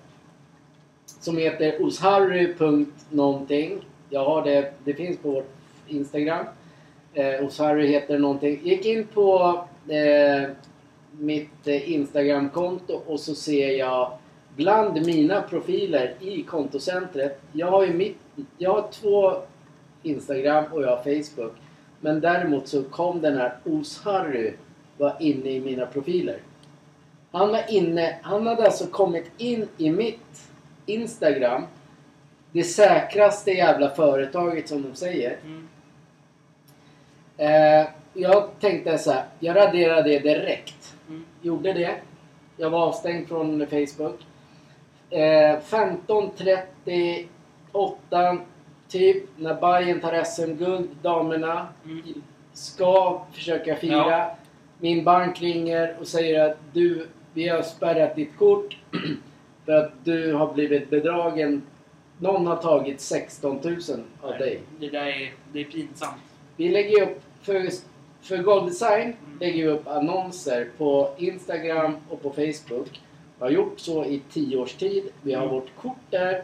[1.06, 3.82] Som heter osharry.någonting.
[4.10, 5.50] Jag har det, det finns på vårt
[5.88, 6.46] Instagram.
[7.14, 8.60] Eh, osharry heter någonting.
[8.64, 10.50] Gick in på eh,
[11.12, 14.12] mitt eh, Instagramkonto och så ser jag
[14.60, 17.42] bland mina profiler i kontocentret.
[17.52, 18.18] Jag har ju mitt,
[18.58, 19.42] jag har två
[20.04, 21.54] Instagram och jag har Facebook.
[22.00, 24.54] Men däremot så kom den här Osharry
[24.98, 26.38] var inne i mina profiler.
[27.32, 30.52] Han var inne, han hade alltså kommit in i mitt
[30.86, 31.64] Instagram.
[32.52, 35.38] Det säkraste jävla företaget som de säger.
[35.44, 35.68] Mm.
[37.38, 40.96] Eh, jag tänkte så här, jag raderade det direkt.
[41.08, 41.26] Mm.
[41.42, 41.96] Gjorde det.
[42.58, 44.26] Jag var avstängd från Facebook.
[45.10, 48.40] Eh, 15.38
[48.88, 51.68] typ när Bayern tar SM-guld, damerna.
[51.86, 52.02] Mm.
[52.54, 53.94] Ska försöka fira.
[53.96, 54.36] Ja.
[54.78, 58.78] Min bank ringer och säger att du, vi har spärrat ditt kort
[59.66, 61.62] för att du har blivit bedragen.
[62.18, 63.76] Någon har tagit 16 000
[64.22, 64.60] av dig.
[64.80, 66.22] Det där är, det är pinsamt.
[66.58, 67.70] Vi lägger upp, för,
[68.22, 69.16] för golvdesign Mm.
[69.40, 73.02] lägger vi upp annonser på Instagram och på Facebook.
[73.40, 75.04] Vi har gjort så i 10 års tid.
[75.22, 75.56] Vi har Mm.
[75.56, 76.44] vårt kort där.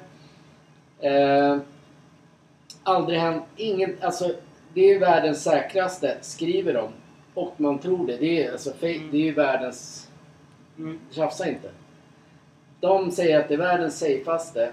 [0.99, 1.57] Eh,
[2.83, 4.31] aldrig hänt, ingen, alltså
[4.73, 6.89] det är världens säkraste, skriver de.
[7.33, 8.17] Och man tror det.
[8.17, 9.11] Det är, alltså, Mm.
[9.11, 10.09] det är ju världens,
[10.77, 10.99] Mm.
[11.11, 11.71] tjafsa inte.
[12.79, 14.71] De säger att det är världens safeaste.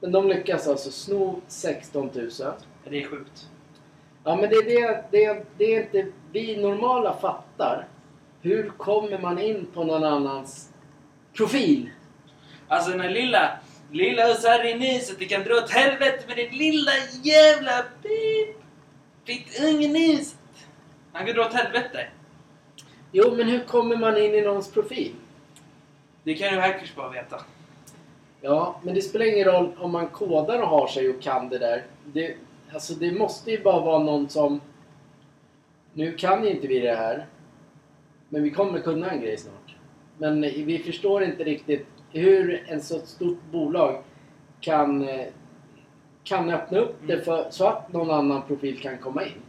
[0.00, 2.30] Men de lyckas alltså sno 16 000.
[2.88, 3.48] Det är sjukt.
[4.24, 7.86] Ja men det är det, det, det är inte vi normala fattar.
[8.44, 10.72] Hur kommer man in på någon annans
[11.32, 11.90] profil?
[12.68, 13.58] Alltså den här lilla,
[13.90, 16.90] lilla Özari Nyset, det kan dra åt helvete med din lilla
[17.22, 18.56] jävla pip!
[19.24, 20.38] Ditt unge Nyset!
[21.12, 22.06] Han kan dra åt helvete.
[23.12, 25.14] Jo, men hur kommer man in i någons profil?
[26.24, 27.40] Det kan ju hackers bara veta.
[28.40, 31.58] Ja, men det spelar ingen roll om man kodar och har sig och kan det
[31.58, 31.84] där.
[32.04, 32.36] Det,
[32.72, 34.60] alltså det måste ju bara vara någon som...
[35.92, 37.26] Nu kan ju inte vi det här.
[38.34, 39.76] Men vi kommer kunna en grej snart.
[40.18, 44.02] Men vi förstår inte riktigt hur en så stort bolag
[44.60, 45.08] kan,
[46.24, 49.42] kan öppna upp det för, så att någon annan profil kan komma in.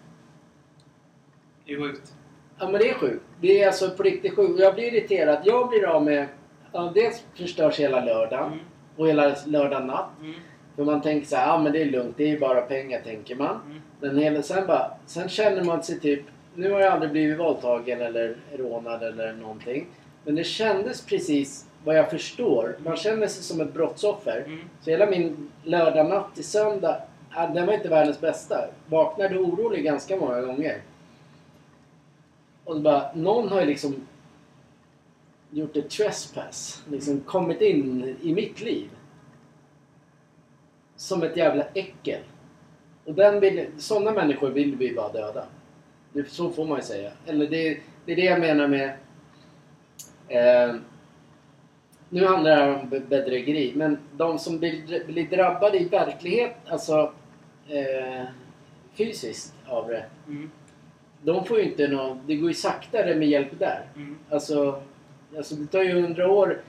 [1.65, 2.13] Det är sjukt.
[2.59, 3.23] Ja men det är sjukt.
[3.41, 4.59] Det är alltså på riktigt sjukt.
[4.59, 5.41] Jag blir irriterad.
[5.45, 6.27] Jag blir av med...
[6.71, 8.53] Ja, dels förstörs hela lördagen.
[8.53, 8.65] Mm.
[8.95, 10.09] Och hela lördag natt.
[10.21, 10.33] Mm.
[10.75, 13.01] För man tänker så här, ja men det är lugnt, det är ju bara pengar
[13.01, 13.61] tänker man.
[13.65, 13.81] Mm.
[13.99, 16.21] Men hela, sen, bara, sen känner man sig typ,
[16.55, 19.87] nu har jag aldrig blivit våldtagen eller rånad eller någonting.
[20.23, 22.75] Men det kändes precis vad jag förstår.
[22.83, 24.43] Man känner sig som ett brottsoffer.
[24.45, 24.59] Mm.
[24.81, 27.01] Så hela min lördag natt till söndag,
[27.53, 28.67] den var inte världens bästa.
[28.87, 30.81] Vaknade orolig ganska många gånger.
[32.63, 34.07] Och bara, någon har ju liksom
[35.49, 36.83] gjort ett trespass.
[36.91, 38.89] Liksom kommit in i mitt liv.
[40.95, 42.21] Som ett jävla äckel.
[43.05, 45.45] Och den vill, sådana människor vill vi bara döda.
[46.15, 47.11] Det, så får man ju säga.
[47.25, 48.89] Eller det, det är det jag menar med...
[50.27, 50.75] Eh,
[52.09, 56.55] nu handlar det här om be- bedrägeri, men de som blir, blir drabbade i verklighet,
[56.67, 57.13] alltså
[57.67, 58.25] eh,
[58.93, 60.05] fysiskt av det.
[60.27, 60.51] Mm.
[61.21, 63.81] De får ju inte nå, det går ju saktare med hjälp där.
[63.95, 64.17] Mm.
[64.29, 64.81] Alltså,
[65.37, 66.61] alltså det tar ju hundra år.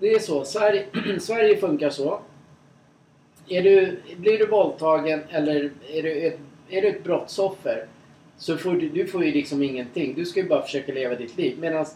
[0.00, 0.44] Det är så.
[0.44, 0.86] Sverige,
[1.20, 2.20] Sverige funkar så.
[3.48, 7.86] Är du, blir du våldtagen eller är du ett, är du ett brottsoffer
[8.38, 10.14] så får du, du får ju liksom ingenting.
[10.14, 11.56] Du ska ju bara försöka leva ditt liv.
[11.60, 11.86] Medan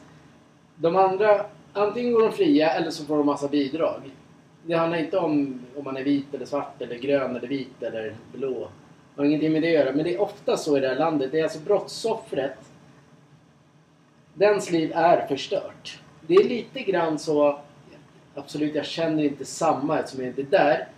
[0.77, 4.01] de andra, antingen går de fria eller så får de massa bidrag.
[4.67, 8.15] Det handlar inte om om man är vit eller svart eller grön eller vit eller
[8.33, 8.69] blå.
[9.15, 9.93] Det har ingenting med det att göra.
[9.97, 11.33] Men det är ofta så i det här landet.
[11.33, 12.59] Det är alltså brottsoffret
[14.35, 16.01] dens liv är förstört.
[16.27, 17.61] Det är lite grann så...
[18.35, 20.89] Absolut, jag känner inte samma eftersom jag inte är där.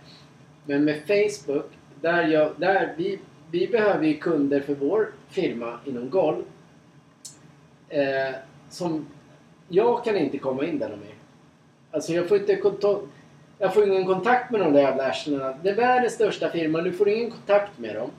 [0.65, 1.65] Men med Facebook,
[2.01, 3.19] där, jag, där vi,
[3.51, 6.43] vi behöver ju kunder för vår firma inom golv.
[7.89, 8.35] Eh,
[8.69, 9.05] som...
[9.67, 11.15] Jag kan inte komma in där mer.
[11.91, 13.07] Alltså jag får inte konto-
[13.57, 15.57] Jag får ingen kontakt med de där jävla arslena.
[15.63, 18.09] Det är världens största firma, du får ingen kontakt med dem.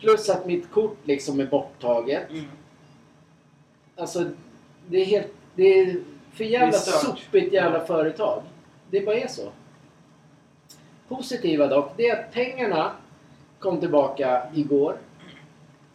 [0.00, 2.30] Plus att mitt kort liksom är borttaget.
[2.30, 2.44] Mm.
[3.96, 4.24] Alltså,
[4.88, 5.32] det är helt...
[5.54, 5.96] Det är
[6.32, 7.18] för jävla Det är stört.
[7.18, 8.42] sopigt jävla företag.
[8.90, 9.52] Det bara är så.
[11.08, 12.92] Positiva dock, det är att pengarna
[13.58, 14.96] kom tillbaka igår.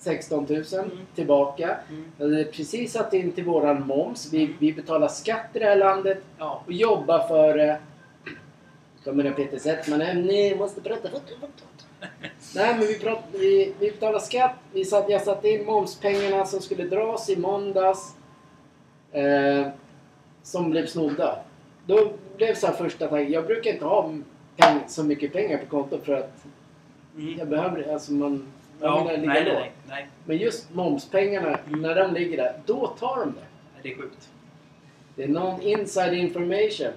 [0.01, 0.89] 16 000 Mm.
[1.15, 1.77] tillbaka.
[1.89, 2.31] Mm.
[2.31, 4.33] Det är precis satt in till våran moms.
[4.33, 6.63] Vi, vi betalar skatt i det här landet Ja.
[6.65, 7.57] och jobbar för...
[7.69, 7.75] eh,
[9.03, 10.21] Kommer det Peter Settman hem?
[10.21, 11.09] Nej, måste prata.
[12.55, 14.55] Nej, men vi, prat, vi, vi betalar skatt.
[14.73, 18.15] Vi satt, jag satte in momspengarna som skulle dras i måndags.
[19.11, 19.67] Eh,
[20.43, 21.39] som blev snodda.
[21.85, 23.31] Då blev så här första tanken.
[23.31, 24.13] Jag brukar inte ha
[24.57, 26.43] peng, så mycket pengar på kontot för att
[27.17, 27.37] Mm.
[27.39, 27.93] jag behöver...
[27.93, 28.47] Alltså man...
[28.81, 30.07] Ja, nej, nej, nej, nej.
[30.25, 33.41] Men just momspengarna, när de ligger där, då tar de det.
[33.81, 34.29] Det är sjukt.
[35.15, 36.93] Det är någon inside information.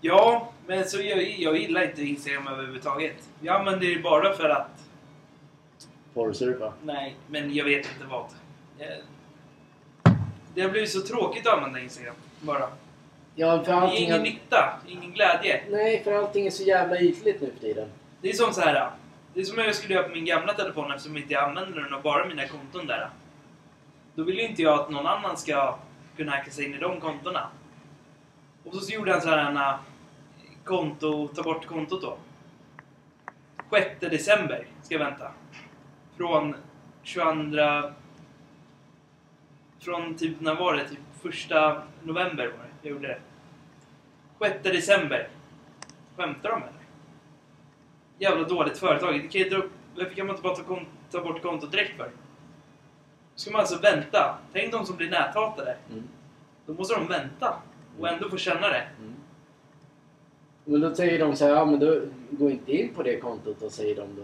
[0.00, 3.28] Ja, men så jag, jag gillar inte Instagram överhuvudtaget.
[3.40, 4.70] Jag använder det bara för att...
[6.14, 6.72] Porrsurfa.
[6.82, 8.26] Nej, men jag vet inte vad.
[8.78, 8.88] Jag-
[10.54, 12.14] Det har blivit så tråkigt att använda Instagram.
[12.40, 12.68] Bara.
[13.34, 14.04] Ja, för Det är allting...
[14.04, 15.60] ingen nytta, ingen glädje.
[15.70, 17.88] nej, för allting är så jävla ytligt nu för tiden.
[18.20, 18.90] Det är som så här.
[19.34, 21.94] Det är som jag skulle göra på min gamla telefon eftersom inte jag använder den
[21.94, 23.10] och bara mina konton där.
[24.14, 25.78] Då vill ju inte jag att någon annan ska
[26.16, 27.48] kunna hacka sig in i de kontona.
[28.64, 29.74] Och så gjorde han så här en eh,
[30.64, 32.18] konto, ta bort kontot då.
[33.70, 35.32] 6 december ska jag vänta.
[36.16, 36.56] Från
[37.02, 37.56] 22...
[39.80, 40.88] Från typ, när var det?
[40.88, 43.18] Typ första november var det jag gjorde det.
[44.48, 45.28] 6 december.
[46.16, 46.83] Skämtar de eller?
[48.18, 49.14] Jävla dåligt företag.
[49.14, 51.96] Det kan ju dra upp, varför kan man inte bara ta, ta bort kontot direkt
[51.96, 52.10] för?
[53.34, 54.38] Ska man alltså vänta?
[54.52, 55.76] Tänk de som blir näthatade.
[55.90, 56.04] Mm.
[56.66, 57.54] Då måste de vänta
[58.00, 58.82] och ändå få känna det.
[58.98, 59.14] Mm.
[60.64, 62.00] Men då säger de så här, ja men då
[62.30, 64.22] gå inte in på det kontot och säger de då.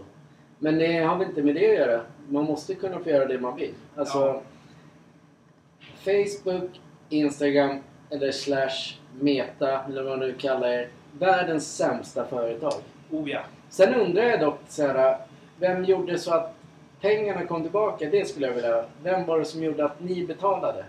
[0.59, 2.01] Men det har väl inte med det att göra.
[2.29, 3.75] Man måste kunna få göra det man vill.
[3.97, 4.43] Alltså Ja.
[6.05, 7.79] Facebook, Instagram
[8.11, 10.89] eller slash Meta eller vad man nu kallar det.
[11.19, 12.83] Världens sämsta företag.
[13.11, 13.41] Oh ja.
[13.71, 15.19] Sen undrar jag dock så här,
[15.59, 16.55] vem gjorde så att
[17.01, 18.11] pengarna kom tillbaka?
[18.11, 18.85] Det skulle jag vilja...
[19.03, 20.85] Vem var det som gjorde att ni betalade?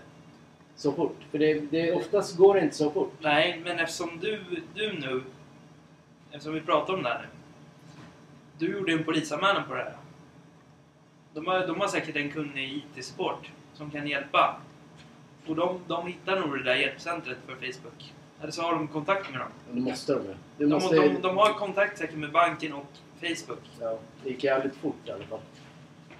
[0.76, 1.16] så fort.
[1.30, 3.12] För det, det, oftast går det inte så fort.
[3.20, 4.40] Nej, men eftersom du,
[4.74, 5.22] du nu...
[6.30, 7.28] Eftersom vi pratar om det här nu.
[8.58, 9.96] Du gjorde en polisanmälan på det här.
[11.34, 14.56] De har, de har säkert en kunnig IT-support som kan hjälpa.
[15.46, 18.12] Och de, de hittar nog det där hjälpcentret för Facebook.
[18.42, 19.48] Eller så har de kontakt med dem.
[19.72, 20.34] Det måste de ju.
[20.58, 22.86] De, måste, de, de har kontakt säkert med banken och
[23.20, 23.60] Facebook.
[23.80, 25.38] ja, det gick jävligt fort i alla fall.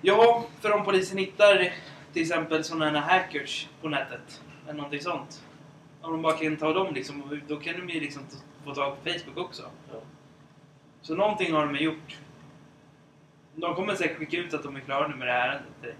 [0.01, 1.73] Ja, för om polisen hittar
[2.13, 4.43] till exempel sådana hackers på nätet.
[4.65, 5.43] Eller någonting sånt.
[6.01, 8.23] Om de bara kan ta dem liksom, då kan de ju liksom
[8.65, 9.63] få tag på Facebook också.
[9.93, 9.99] Ja.
[11.01, 12.19] Så någonting har de gjort.
[13.55, 15.97] De kommer säkert skicka ut att de är klara nu med det här ärendet.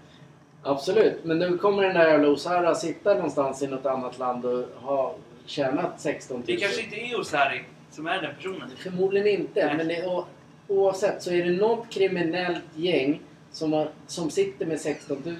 [0.63, 4.65] Absolut, men nu kommer den där jävla Osara sitta någonstans i något annat land och
[4.81, 5.15] ha
[5.45, 6.43] tjänat 16 000.
[6.45, 8.69] Det kanske inte är Osari som är den personen.
[8.77, 9.77] Förmodligen inte, Nej.
[9.77, 10.25] men det, o,
[10.67, 13.21] oavsett så är det något kriminellt gäng
[13.51, 15.35] som, har, som sitter med 16 000.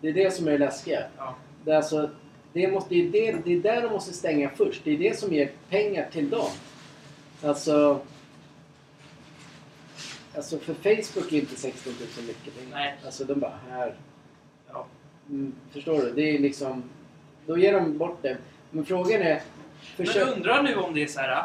[0.00, 1.02] Det är det som är det läskiga.
[1.16, 1.36] Ja.
[1.64, 2.10] Det är, alltså,
[2.52, 4.84] det, måste, det, är det, det är där de måste stänga först.
[4.84, 6.50] Det är det som ger pengar till dem.
[7.42, 8.00] Alltså...
[10.34, 12.76] Alltså för Facebook är inte 16 000 mycket pengar.
[12.76, 12.94] Nej.
[13.04, 13.94] Alltså de bara här.
[14.68, 14.86] Ja.
[15.28, 16.12] Mm, förstår du?
[16.12, 16.82] Det är liksom...
[17.46, 18.36] Då ger de bort det.
[18.76, 19.42] Men frågan är...
[19.96, 20.36] Men Försök...
[20.36, 21.44] undrar nu om det är så här.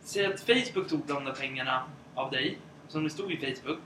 [0.00, 1.82] Säg att Facebook tog de där pengarna
[2.14, 2.58] av dig,
[2.88, 3.78] som det stod i Facebook.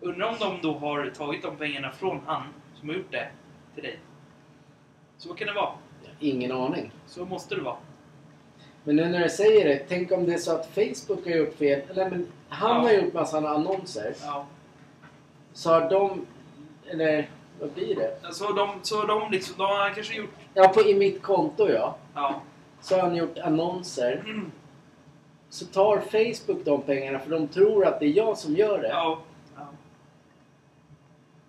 [0.00, 2.42] Undrar om de då har tagit de pengarna från han
[2.74, 3.28] som har gjort det
[3.74, 3.98] till dig.
[5.18, 5.72] Så kan det vara.
[6.20, 6.92] Ingen aning.
[7.06, 7.76] Så måste det vara.
[8.84, 11.54] Men nu när du säger det, tänk om det är så att Facebook har gjort
[11.54, 11.82] fel.
[11.90, 12.82] Eller men han Ja.
[12.82, 14.14] har gjort massa annonser.
[14.22, 14.46] Ja.
[15.52, 16.26] Så har de...
[16.90, 17.28] Eller
[17.62, 18.32] vad blir det?
[18.32, 20.30] Så de, så de liksom, de har kanske gjort...
[20.54, 21.96] Ja, på, i mitt konto ja.
[22.14, 22.40] Ja.
[22.80, 24.22] Så har han gjort annonser.
[24.26, 24.50] Mm.
[25.48, 28.88] Så tar Facebook de pengarna för de tror att det är jag som gör det.
[28.88, 29.18] Ja.
[29.56, 29.66] ja.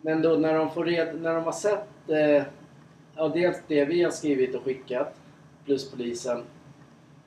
[0.02, 2.44] Men då när de, får red, när de har sett eh,
[3.16, 5.16] ja, dels det vi har skrivit och skickat
[5.66, 6.38] plus polisen.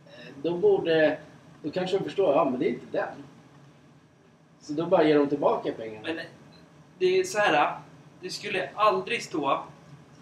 [0.07, 1.19] Eh, då borde...
[1.63, 3.25] Då kanske de förstår, ja men det är inte den.
[4.61, 6.09] Så då bara ger de tillbaka pengarna.
[6.15, 6.17] Men
[6.99, 7.86] det är så här.
[8.27, 9.63] Det skulle aldrig stå...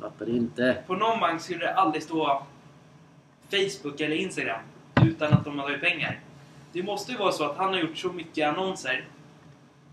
[0.01, 0.77] Fattar inte.
[0.87, 2.43] På någon bank skulle det aldrig stå
[3.51, 4.61] Facebook eller Instagram
[5.05, 6.21] utan att de har tagit pengar.
[6.73, 9.09] Det måste ju vara så att han har gjort så mycket annonser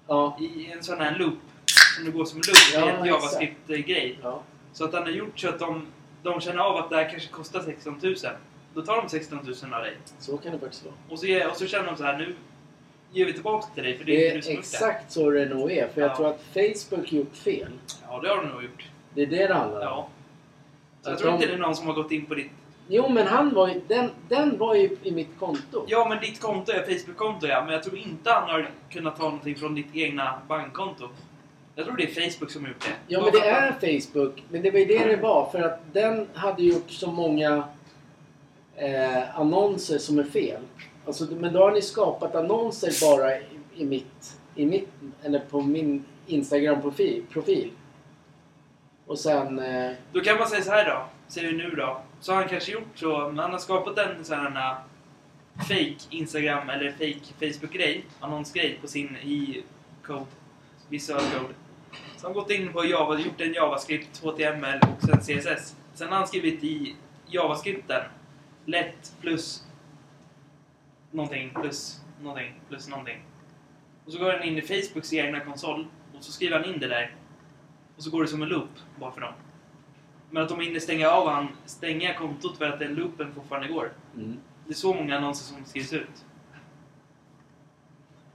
[0.07, 0.37] Ja.
[0.39, 1.39] i en sån här loop
[1.95, 3.07] som det går som en loop Ja, i ett exakt.
[3.07, 4.19] JavaScript-grej.
[4.23, 4.41] ja.
[4.73, 5.87] Så att han har gjort så att de,
[6.23, 8.15] de känner av att det här kanske kostar 16 000.
[8.73, 9.97] Då tar de 16 000 av dig.
[10.19, 10.95] Så kan det faktiskt vara.
[11.09, 12.35] Och så, och så känner de så här nu
[13.11, 15.29] ger vi tillbaka till dig för det är Det inte du är som exakt så
[15.29, 15.87] det nog är.
[15.87, 16.15] För jag Ja.
[16.15, 17.67] tror att Facebook gjort fel.
[18.09, 18.85] Ja, det har de nog gjort.
[19.13, 19.85] Det är det det handlar om.
[19.87, 20.07] Ja.
[21.01, 22.51] Så jag tror de- inte det är någon som har gått in på ditt...
[22.87, 23.81] Jo men han var ju...
[23.87, 25.85] Den, den var ju i mitt konto.
[25.87, 27.63] Ja, men ditt konto är Facebook-konto ja.
[27.63, 31.09] Men jag tror inte han har kunnat ta någonting från ditt egna bankkonto.
[31.75, 33.13] Jag tror det är Facebook som har gjort det.
[33.13, 34.43] Ja men det är Facebook.
[34.49, 35.49] Men det var ju det det var.
[35.51, 37.63] För att den hade gjort så många
[38.75, 40.61] eh, annonser som är fel.
[41.11, 43.43] Alltså, men då har ni skapat annonser bara i,
[43.75, 44.37] i mitt...
[44.55, 44.89] I mitt
[45.23, 47.23] eller på min Instagram-profil.
[47.31, 47.71] Profil.
[49.05, 49.59] Och sen...
[49.59, 51.05] Eh, Då kan man säga så här då.
[51.27, 52.01] Säger vi nu då.
[52.19, 53.17] Så har han kanske gjort så.
[53.27, 54.75] Men han har skapat en sån här
[55.59, 58.05] fake Instagram eller fake Facebook-grej.
[58.19, 59.63] Annonsgrej på sin i
[60.03, 60.25] code.
[60.89, 61.53] Visual code.
[62.17, 65.75] Så han har gått in på Java, gjort en JavaScript, HTML och sen CSS.
[65.93, 66.95] Sen har han skrivit i
[67.27, 68.01] JavaScripten
[68.65, 69.63] lätt plus
[71.11, 73.21] någonting plus någonting plus någonting.
[74.05, 75.87] Och så går han in i Facebooks egna konsol
[76.17, 77.15] och så skriver han in det där.
[77.97, 79.33] Och så går det som en loop bara för dem.
[80.29, 83.91] Men att de hinner stänga av han, stänga kontot för att den loopen fortfarande går.
[84.15, 84.37] mm.
[84.65, 86.25] Det är så många annonser som skrivs ut.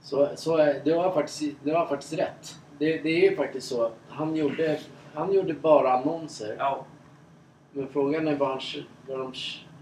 [0.01, 2.59] Så, så är, du, har faktiskt, du har faktiskt rätt.
[2.79, 3.91] Det, det är ju faktiskt så.
[4.09, 4.79] Han gjorde,
[5.13, 6.55] han gjorde bara annonser.
[6.59, 6.85] Ja.
[7.71, 8.59] Men frågan är vad, han,
[9.07, 9.33] vad de...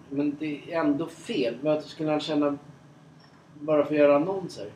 [0.10, 1.58] Men det är ändå fel.
[1.62, 2.58] Men att skulle han känna
[3.66, 4.72] bara för att göra annonser?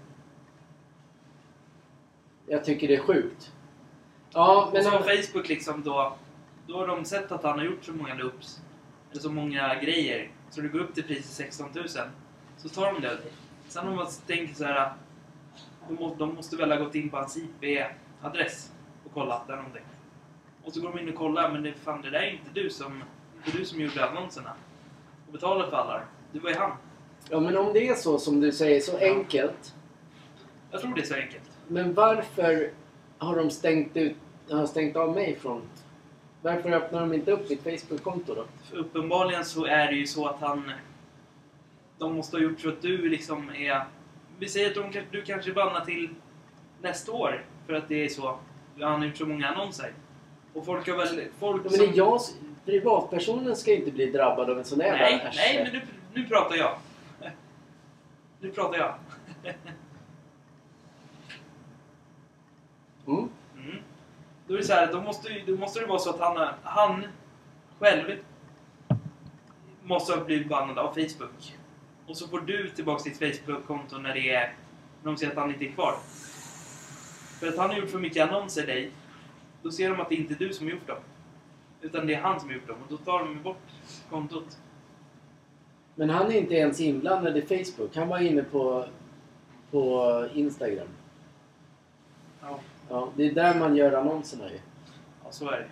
[2.48, 3.54] Jag tycker det är sjukt.
[4.32, 4.86] Ja, men...
[4.86, 6.16] och så Facebook liksom då...
[6.68, 8.62] Då har de sett att han har gjort så många loops.
[9.12, 10.32] Eller så många grejer.
[10.50, 11.88] Så det går upp till priset 16 000.
[12.58, 13.32] Så tar de det av dig.
[13.68, 14.94] Sen om man tänker så här...
[16.18, 18.72] De måste, väl ha gått in på hans IP-adress
[19.06, 19.84] och kollat där någonting.
[20.64, 22.70] Och så går de in och kollar, men det, fan, det där är inte du
[22.70, 23.04] som,
[23.46, 24.54] inte du som gjorde annonserna.
[25.28, 26.02] Och betalade för alla.
[26.32, 26.72] Det var ju han.
[27.30, 29.08] Ja, men om det är så som du säger, så Ja.
[29.08, 29.74] enkelt.
[30.72, 31.44] Jag tror det är så enkelt.
[31.68, 32.72] Men varför
[33.18, 34.16] har de stängt, ut,
[34.50, 35.62] har stängt av mig från...
[36.42, 38.46] Varför öppnar de inte upp mitt Facebook-konto då?
[38.70, 40.72] För uppenbarligen så är det ju så att han...
[41.98, 43.84] De måste ha gjort så att du liksom är...
[44.40, 46.10] Vi säger att de, du kanske bannar till
[46.82, 48.38] nästa år för att det är så.
[48.80, 49.94] Han har gjort så många annonser.
[50.54, 51.22] Och folk har väl...
[51.40, 52.22] Folk Ja, men är jag,
[52.66, 55.82] privatpersonen ska inte bli drabbad av en sån jävla Nej, nej, men nu,
[56.14, 56.78] nu pratar jag.
[58.40, 58.96] Nu pratar jag.
[63.08, 63.30] Mm.
[63.58, 63.84] Mm.
[64.48, 67.04] Då är det så här, då måste, då måste det vara så att han, han
[67.80, 68.18] själv
[69.84, 71.56] måste ha blivit bannad av Facebook.
[72.08, 74.56] Och så får du tillbaka ditt Facebook-konto när det är...
[75.04, 75.96] När de ser att han inte är kvar.
[77.40, 78.92] För att han har gjort för mycket annonser dig.
[79.62, 80.98] Då ser de att det inte är du som har gjort dem.
[81.82, 82.78] Utan det är han som har gjort dem.
[82.84, 83.68] Och då tar de bort
[84.10, 84.58] kontot.
[86.00, 87.96] Men han är inte ens inblandad i Facebook.
[87.96, 88.86] Han var inne på,
[89.72, 90.88] på Instagram.
[92.42, 94.60] Ja, Ja, det är där man gör annonserna ju.
[95.24, 95.66] ja så är det.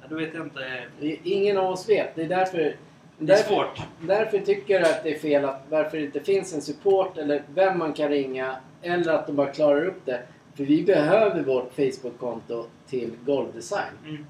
[0.00, 0.84] Ja, då vet jag inte.
[1.24, 2.14] Ingen av oss vet.
[2.14, 2.58] Det är därför...
[2.58, 3.80] Det är därför, svårt.
[4.00, 7.42] därför tycker jag att det är fel att varför det inte finns en support eller
[7.54, 10.22] vem man kan ringa eller att de bara klarar upp det.
[10.54, 13.94] För vi behöver vårt Facebook-konto till golvdesign.
[14.04, 14.26] Mm.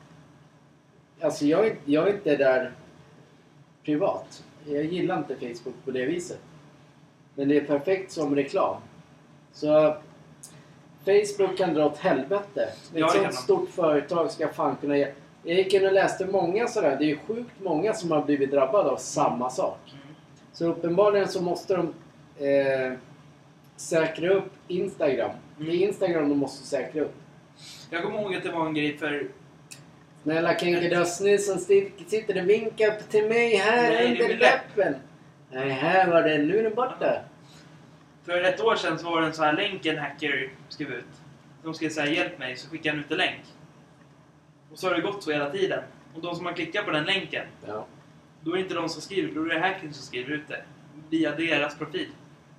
[1.21, 2.73] Alltså jag, jag är inte där
[3.85, 4.45] privat.
[4.67, 6.39] Jag gillar inte Facebook på det viset.
[7.35, 8.77] Men det är perfekt som reklam.
[9.53, 9.97] Så
[11.05, 12.69] Facebook kan dra åt helvete.
[12.95, 15.09] Ja, Ett det sånt stort företag ska fan kunna ge...
[15.43, 16.97] Jag gick in och läste många sådär.
[16.99, 19.79] Det är ju sjukt många som har blivit drabbade av samma sak.
[19.93, 20.15] Mm.
[20.53, 21.95] Så uppenbarligen så måste de
[22.47, 22.99] eh,
[23.77, 25.31] säkra upp Instagram.
[25.59, 27.15] Det är Instagram de måste säkra upp.
[27.91, 29.29] Jag kommer ihåg att det var en grej för...
[30.23, 34.95] Snälla Kenkedösny som sti- sitter och vinkar till mig här Nej, under läppen.
[35.51, 36.47] Nej, här var den.
[36.49, 37.21] Nu är den borta.
[38.25, 41.05] För ett år sedan så var det en sån här länk en hacker skrev ut.
[41.63, 43.41] De skrev såhär hjälp mig, så skickade han ut en länk.
[44.73, 45.83] Och så har det gått så hela tiden.
[46.15, 47.87] Och de som har klickat på den länken, Ja,
[48.41, 50.63] då är det inte de som skriver, då är det hacken som skriver ut det.
[51.11, 52.09] Via deras profil.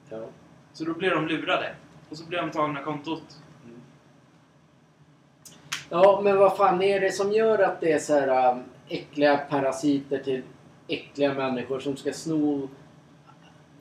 [0.09, 0.25] ja.
[0.73, 1.73] Så då blir de lurade.
[2.09, 3.23] Och så blir de tagna kontot.
[5.93, 9.37] Ja, men vad fan är det som gör att det är så här um, äckliga
[9.37, 10.41] parasiter till
[10.87, 12.69] äckliga människor som ska sno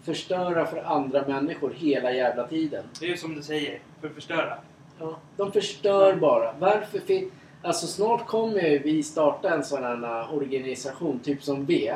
[0.03, 2.85] förstöra för andra människor hela jävla tiden?
[3.01, 4.59] Det är ju som du säger, för att förstöra.
[4.99, 6.55] Ja, de förstör bara.
[6.59, 7.31] Varför fin-
[7.65, 11.95] Alltså snart kommer ju vi starta en sån här uh, organisation, typ som V.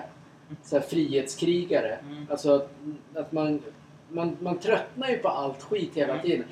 [0.63, 1.99] Så här frihetskrigare.
[2.11, 2.27] Mm.
[2.31, 2.71] Alltså att,
[3.15, 3.63] att man,
[4.09, 6.23] man, man tröttnar ju på allt skit hela Mm.
[6.27, 6.45] tiden.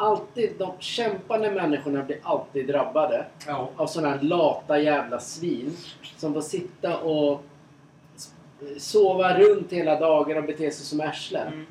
[0.00, 3.68] Alltid, de kämpande människorna blir alltid drabbade Ja.
[3.76, 5.76] av såna här lata jävla svin
[6.16, 7.40] som får sitta och
[8.78, 11.46] sova runt hela dagen och bete sig som arslen.
[11.52, 11.66] Mm.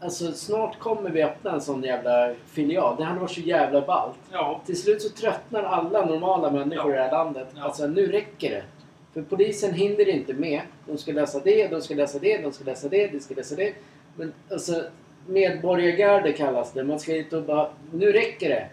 [0.00, 2.96] Alltså snart kommer vi öppna en sån jävla filial.
[2.98, 4.16] Det hade varit så jävla ballt.
[4.32, 4.60] Ja.
[4.66, 6.94] Till slut så tröttnar alla normala människor Ja.
[6.94, 7.48] i det här landet.
[7.56, 7.62] Ja.
[7.62, 8.62] Alltså nu räcker det.
[9.14, 10.60] För polisen hinner inte med.
[10.86, 13.54] De ska läsa det, de ska läsa det, de ska läsa det, de ska läsa
[13.54, 13.72] det.
[14.16, 14.82] Men alltså
[15.26, 16.84] medborgargarde kallas det.
[16.84, 17.70] Man ska hit och bara...
[17.92, 18.68] Nu räcker det.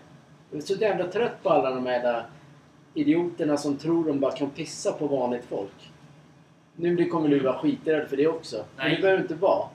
[0.51, 2.26] Jag är så jävla trött på alla de här där
[2.93, 5.91] idioterna som tror de bara kan pissa på vanligt folk.
[6.76, 8.66] Nu kommer du vara skiträdd för det också.
[8.76, 8.95] Men Nej.
[8.95, 9.68] det behöver inte vara.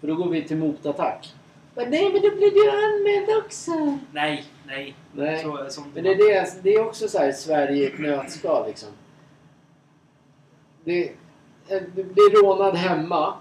[0.00, 1.34] För då går vi till motattack.
[1.74, 3.98] Men nej, men då blir du anmäld också.
[4.12, 4.94] Nej, nej.
[5.12, 5.42] Nej.
[5.42, 8.88] Så, Men det är, det, det är också så här Sverige i ett nötskal liksom.
[10.84, 11.08] Det,
[11.68, 13.34] eh, du blir rånad hemma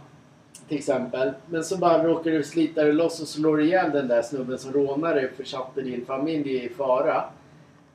[0.70, 1.34] till exempel.
[1.46, 4.74] Men så bara råkar du slita dig loss och slår ihjäl den där snubben som
[4.74, 7.24] rånar dig och försatte din familj i fara.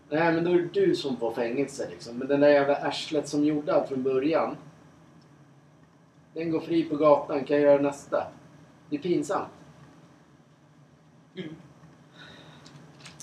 [0.08, 2.18] Nej men då är det du som får fängelse liksom.
[2.18, 4.56] Men den där jävla arslet som gjorde allt från början.
[6.32, 8.26] Den går fri på gatan, kan göra nästa.
[8.90, 9.48] Det är pinsamt.
[11.36, 11.54] Mm.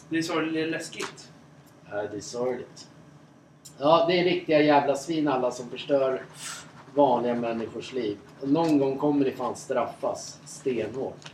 [0.09, 1.31] Det är sorgligt läskigt.
[1.89, 2.87] Ja, det är sorgligt.
[3.79, 6.21] Ja, det är riktiga jävla svin alla som förstör
[6.95, 8.17] vanliga människors liv.
[8.41, 11.33] Och någon gång kommer det fan straffas stenhårt.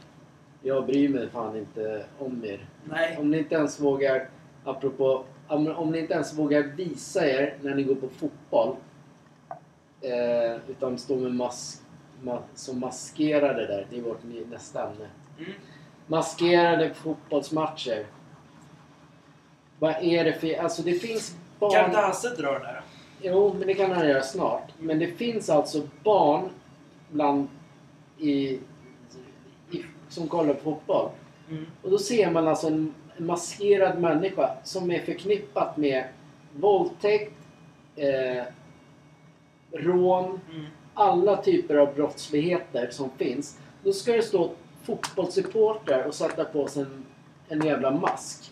[0.62, 2.66] Jag bryr mig fan inte om er.
[2.84, 3.18] Nej.
[3.20, 4.30] Om ni inte ens vågar,
[4.64, 8.76] apropå, om, om ni inte ens vågar visa er när ni går på fotboll.
[10.02, 11.82] Eh, utan står med mask,
[12.22, 13.88] ma, som maskerade där.
[13.90, 15.10] Det är vårt nästa ämne.
[15.38, 15.52] Mm.
[16.08, 18.06] Maskerade fotbollsmatcher.
[19.80, 20.60] Vad är det för...
[20.60, 21.72] Alltså det finns barn...
[21.72, 22.82] Kan inte Hasse dra den här?
[23.22, 24.72] Jo, men det kan han göra snart.
[24.80, 26.50] Men det finns alltså barn
[27.12, 27.48] bland
[28.18, 28.60] i,
[29.72, 31.10] i, som kollar på fotboll.
[31.50, 31.66] Mm.
[31.82, 36.04] Och då ser man alltså en, en maskerad människa som är förknippat med
[36.56, 37.34] våldtäkt,
[37.96, 38.44] eh,
[39.72, 40.66] rån, Mm.
[40.94, 43.60] alla typer av brottsligheter som finns.
[43.84, 44.52] Då ska det stå
[44.84, 47.06] fotbollssupportrar och sätta på sig en,
[47.50, 48.52] en jävla mask.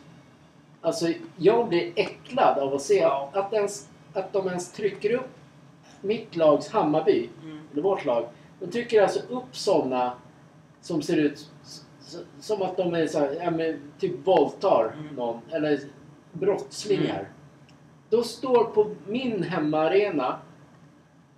[0.81, 3.29] Alltså, jag blir äcklad av att se Ja.
[3.33, 5.29] att, ens, att de ens trycker upp
[6.01, 7.59] mitt lags Hammarby, Mm.
[7.73, 8.25] eller vårt lag.
[8.66, 10.13] De trycker alltså upp sådana
[10.82, 11.49] som ser ut
[12.39, 15.16] som att de är så här, ja, men, typ våldtar Mm.
[15.16, 15.80] någon, eller
[16.32, 17.20] brottslingar.
[17.20, 17.26] Mm.
[18.09, 20.39] Då står på min hemmaarena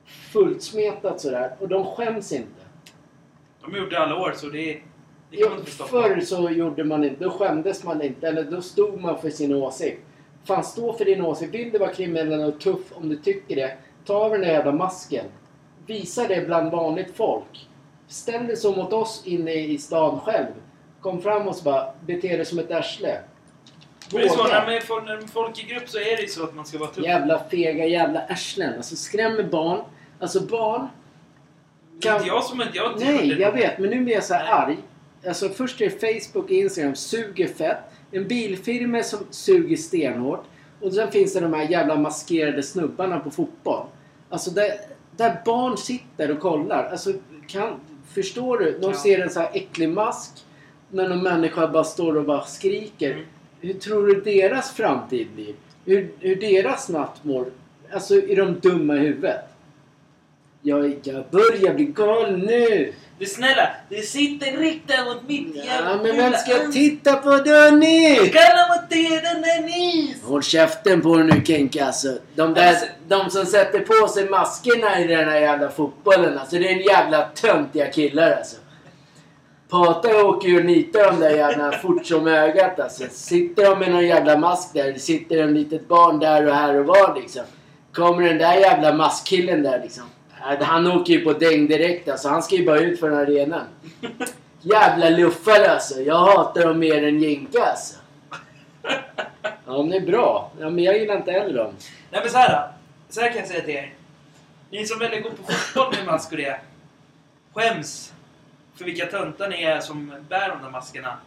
[0.05, 2.61] fullt smetat sådär och de skäms inte.
[3.61, 4.81] De gjort det alla år så det,
[5.29, 5.89] det kan man inte stoppa.
[5.89, 9.53] förr så gjorde man inte, då skämdes man inte, eller då stod man för sin
[9.53, 10.01] åsikt.
[10.43, 11.53] Fan, stå för din åsikt.
[11.53, 14.71] Vill du vara kriminell och tuff om du tycker det, ta av den där jävla
[14.71, 15.25] masken.
[15.87, 17.67] Visa det bland vanligt folk.
[18.07, 20.47] Ställ dig så mot oss inne i stan själv.
[21.01, 23.19] Kom fram och så bara, bete dig som ett arsle.
[24.11, 26.21] Men det är så, när, man är, när folk är i grupp så är det
[26.21, 27.05] ju så att man ska vara tuff.
[27.05, 28.73] Jävla fega jävla arslen.
[28.75, 29.81] Alltså skrämmer barn.
[30.19, 30.87] Alltså barn
[32.01, 32.77] Det är inte jag som inte...
[32.77, 33.41] Jag Nej, det.
[33.41, 33.79] jag vet.
[33.79, 34.77] Men nu blir jag så här arg.
[35.27, 37.77] Alltså först är det Facebook och Instagram suger fett.
[38.11, 40.43] En bilfirma som suger stenhårt.
[40.81, 43.85] Och sen finns det de här jävla maskerade snubbarna på fotboll.
[44.29, 44.71] Alltså där,
[45.17, 46.89] där barn sitter och kollar.
[46.91, 47.13] Alltså
[47.47, 47.73] kan,
[48.13, 48.77] förstår du?
[48.81, 48.97] De Ja.
[48.97, 50.31] ser en så här äcklig mask.
[50.91, 53.11] När någon människa bara står och bara skriker.
[53.11, 53.25] Mm.
[53.61, 55.53] Hur tror du deras framtid blir?
[55.85, 57.45] Hur, hur deras natt mår?
[57.93, 59.39] Alltså är de dumma i huvudet?
[60.67, 62.93] Jag, jag börjar bli galen nu!
[63.19, 67.29] Det snälla, det sitter riktat mot mitt Ja, jävla men vem ska ans- titta på
[67.29, 68.15] det nu?
[68.15, 70.23] Kalla mot det den där nis!
[70.23, 72.07] Håll käften på dig nu Kenke alltså.
[72.35, 72.75] De, där,
[73.07, 76.55] de som sätter på sig maskerna i den här jävla fotbollen alltså.
[76.55, 78.55] Det är en jävla töntiga killar alltså.
[79.69, 83.03] Pata åker ju och nitar de där jävla fort som ögat alltså.
[83.11, 84.93] Sitter de med någon jävla mask där.
[84.93, 87.43] Sitter en litet barn där och här och var liksom.
[87.93, 90.03] Kommer den där jävla maskkillen där liksom.
[90.55, 92.29] Han åker ju på däng direkt alltså.
[92.29, 93.65] Han ska ju bara ut från arenan.
[94.61, 96.01] Jävla luffare alltså.
[96.01, 97.95] Jag hatar dem mer än Jinka alltså.
[99.41, 100.51] Ja, de är bra.
[100.59, 101.73] Ja, men jag gillar inte heller dem.
[102.11, 102.73] Nej men så här då.
[103.09, 103.93] Så här kan jag säga till er.
[104.69, 106.59] Ni som väljer att gå på fotboll med mask och det.
[107.53, 108.13] Skäms
[108.75, 111.17] för vilka töntar ni är som bär de där maskerna.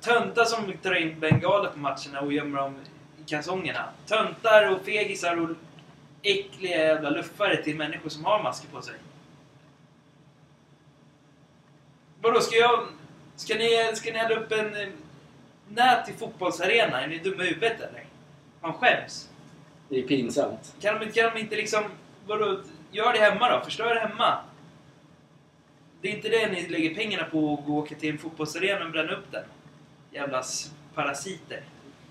[0.00, 2.74] Töntar som tar in bengaler på matcherna och gömmer dem
[3.20, 3.84] i kalsongerna.
[4.06, 5.48] Töntar och fegisar och
[6.22, 8.94] äckliga jävla luffare till människor som har masker på sig.
[12.20, 12.86] Vadå, ska jag...
[13.36, 14.88] Ska ni, ska ni hälla upp en eh,
[15.68, 17.02] nät i fotbollsarena?
[17.02, 18.04] Är ni dumma i huvudet eller?
[18.60, 19.28] Man skäms.
[19.88, 20.74] Det är pinsamt.
[20.80, 21.84] Kan de, kan de inte liksom...
[22.26, 22.60] Vadå?
[22.90, 23.64] Gör det hemma då.
[23.64, 24.38] Förstör det hemma.
[26.00, 28.84] Det är inte det ni lägger pengarna på att gå och åka till en fotbollsarena
[28.84, 29.44] och bränna upp den.
[30.10, 30.42] Jävla
[30.94, 31.62] parasiter.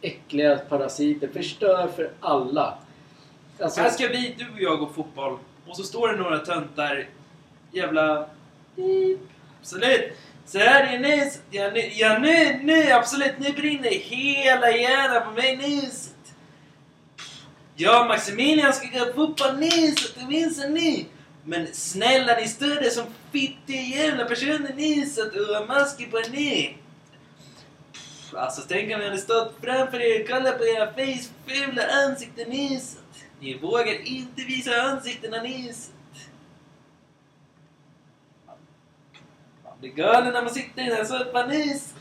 [0.01, 1.27] Äckliga parasiter.
[1.27, 2.77] Förstör för alla.
[3.59, 5.39] Alltså, Här ska vi, du och jag, gå fotboll.
[5.67, 7.09] Och så står det några töntar.
[7.71, 8.27] Jävla...
[9.59, 10.13] Absolut.
[10.45, 11.31] Så här är nu.
[11.51, 13.33] Ja, nu, ja, nu, nu, absolut.
[13.39, 16.13] Nu brinner hela hjärnan på mig nyset.
[17.75, 20.15] Ja, Maximilian ska gå på fotboll nyset.
[20.19, 21.07] Det minns ni.
[21.43, 26.77] Men snälla, ni står där som fittiga jävla personer nyset och masker på ni.
[28.33, 32.49] Alltså, tänk om jag hade stått framför er och kollat på era face fula ansikten
[32.49, 33.06] nyset.
[33.39, 35.93] Ni vågar inte visa ansiktena nyset.
[39.63, 41.95] Man blir galen när man sitter i den här soffan nyset.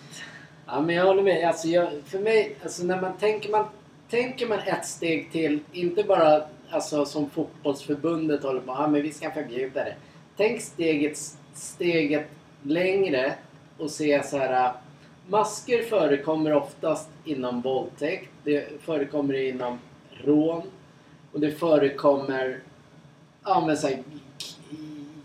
[0.66, 1.48] Ja, men jag håller med.
[1.48, 3.66] Alltså, jag, för mig, alltså när man tänker, man
[4.10, 9.12] tänker man ett steg till, inte bara alltså, som fotbollsförbundet håller på, ja men vi
[9.12, 9.94] ska förbjuda det.
[10.36, 11.18] Tänk steget,
[11.54, 12.28] steget
[12.62, 13.34] längre
[13.78, 14.72] och se så här.
[15.28, 19.78] Masker förekommer oftast inom våldtäkt, det förekommer inom
[20.24, 20.62] rån
[21.36, 22.58] och det förekommer
[23.44, 23.98] ja, men så här,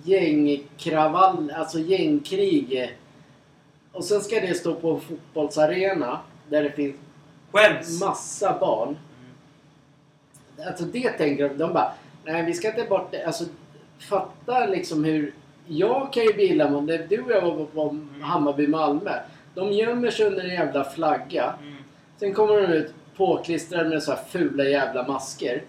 [0.04, 2.98] gängkravall, alltså gängkrig.
[3.92, 6.96] Och sen ska det stå på en fotbollsarena där det finns
[7.52, 8.02] Skäms!
[8.02, 8.98] massa barn.
[10.68, 11.58] Alltså det tänker de.
[11.58, 11.92] De bara,
[12.26, 13.26] nej vi ska inte bort det.
[13.26, 13.44] Alltså
[14.00, 15.34] fatta liksom hur...
[15.68, 17.10] Jag kan ju bli illa om det.
[17.10, 19.20] Du och jag var på Hammarby-Malmö.
[19.56, 21.54] De gömmer sig under en jävla flagga.
[21.62, 21.76] Mm,
[22.18, 25.64] Sen kommer de ut påklistrade med så här fula jävla masker.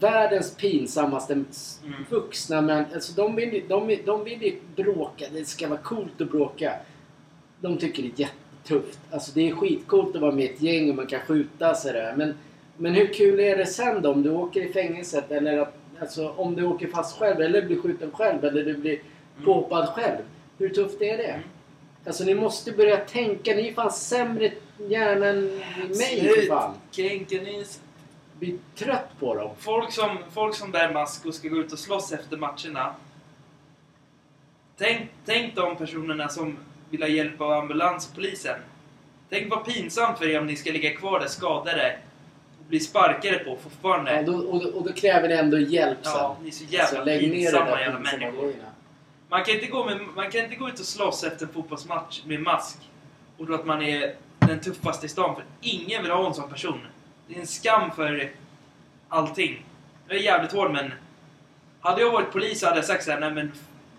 [0.00, 1.46] Mm, Världens pinsammaste Mm.
[2.10, 2.84] vuxna män.
[2.94, 5.24] Alltså de vill, de, de vill bråka.
[5.32, 6.72] Det ska vara coolt att bråka.
[7.60, 8.98] De tycker det är jättetufft.
[9.10, 11.92] Alltså det är skitcoolt att vara med i ett gäng och man kan skjuta sig
[11.92, 12.14] där.
[12.16, 12.34] Men,
[12.76, 16.28] men hur kul är det sen då om du åker i fängelset eller att, alltså,
[16.36, 18.98] om du åker fast själv eller blir skjuten själv eller du blir
[19.44, 20.22] påhoppad själv.
[20.58, 21.24] Hur tufft är det?
[21.24, 21.40] Mm.
[22.06, 23.54] Alltså ni måste börja tänka.
[23.54, 24.52] Ni är fan sämre
[24.88, 25.44] hjärna än
[25.88, 26.74] mig för fan.
[26.92, 27.80] Kränker nyset.
[28.38, 29.50] Blir trött på dem.
[29.58, 32.94] Folk som, folk som bär mask och ska gå ut och slåss efter matcherna.
[34.78, 36.56] Tänk, tänk de personerna som
[36.90, 38.60] vill ha hjälp av ambulans och polisen.
[39.30, 41.98] Tänk vad pinsamt för er om ni ska ligga kvar där skadade
[42.60, 44.14] och bli sparkade på fortfarande.
[44.16, 46.12] Ja, då, och, då- och då kräver det ändå hjälp sen.
[46.14, 48.54] Ja, ni är så jävla lägg ner det pinsamma där jävla människor.
[49.28, 52.22] Man kan, inte gå med, man kan inte gå ut och slåss efter en fotbollsmatch
[52.26, 52.78] med mask
[53.36, 56.50] och tro att man är den tuffaste i stan, för ingen vill ha en sån
[56.50, 56.80] person.
[57.26, 58.30] Det är en skam för
[59.08, 59.64] allting.
[60.08, 60.92] Jag är jävligt hård men...
[61.80, 63.52] Hade jag varit polis hade jag sagt såhär, nej men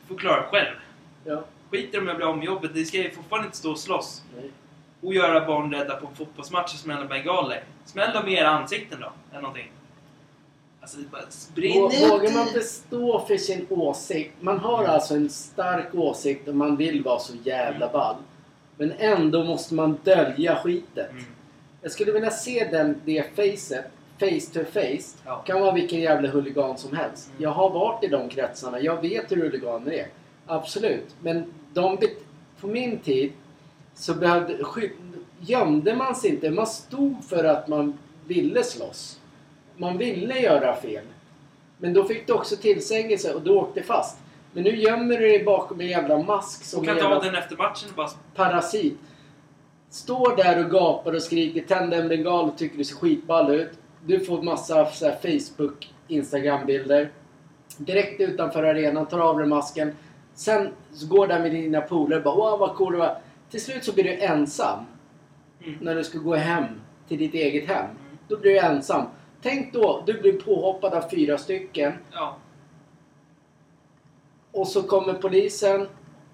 [0.08, 0.76] förklara själv.
[1.26, 1.44] Ja.
[1.72, 4.22] Skiter om jag blir av med jobbet, det ska ju fortfarande inte stå och slåss.
[4.36, 4.50] Nej.
[5.02, 7.64] Och göra barn rädda på fotbollsmatcher och smälla bengaler.
[7.86, 9.72] Smäll dem i era ansikten då, eller någonting.
[10.82, 10.98] Alltså,
[11.56, 11.70] det
[12.10, 14.34] Vågar man i- bestå för sin åsikt?
[14.40, 17.92] Man har alltså en stark åsikt och man vill vara så jävla Mm.
[17.94, 18.16] ball.
[18.78, 21.12] Men ändå måste man dölja skitet.
[21.12, 21.24] Mm.
[21.88, 23.86] Jag skulle vilja se den, det facet,
[24.20, 25.18] face to face.
[25.26, 25.36] Ja.
[25.46, 27.30] Kan vara vilken jävla huligan som helst.
[27.30, 27.44] Mm.
[27.44, 28.80] Jag har varit i de kretsarna.
[28.80, 30.08] Jag vet hur huliganer är.
[30.46, 31.16] Absolut.
[31.22, 31.98] Men de
[32.62, 33.32] på min tid
[33.94, 34.58] så behövde,
[35.40, 36.50] gömde man sig inte.
[36.50, 39.20] Man stod för att man ville slåss.
[39.78, 41.04] Man ville göra fel.
[41.78, 44.18] Men då fick du också tillsägelse och du åkte fast.
[44.54, 47.58] Men nu gömmer du dig bakom en jävla mask som Och kan ta den efter
[47.58, 48.10] matchen bara...
[48.36, 48.98] parasit.
[50.08, 53.70] Står där och gapar och skriker, tänder en bengal och tycker du ser skitball ut.
[54.06, 57.12] Du får massa så här, Facebook, Instagram-bilder.
[57.78, 59.96] Direkt utanför arenan, tar av dig masken.
[60.34, 63.18] Sen så går där med dina polare och bara åh vad cool du var.
[63.50, 64.80] Till slut så blir du ensam.
[65.64, 65.78] Mm.
[65.82, 66.66] När du ska gå hem
[67.08, 67.86] till ditt eget hem.
[68.28, 69.06] Då blir du ensam.
[69.42, 71.94] Tänk då, du blir påhoppad av fyra stycken.
[72.12, 72.38] Ja.
[74.52, 75.88] Och så kommer polisen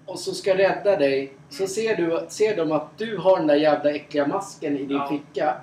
[0.06, 1.32] och så ska rädda dig.
[1.48, 4.96] Så ser, du, ser de att du har den där jävla äckliga masken i din
[4.96, 5.08] Ja.
[5.08, 5.56] ficka.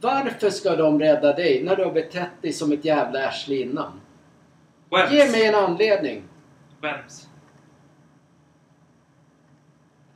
[0.00, 4.00] Varför ska de rädda dig när du har betett dig som ett jävla arsle innan?
[4.90, 5.12] Skäms.
[5.12, 6.22] Ge mig en anledning.
[6.80, 7.28] Skäms.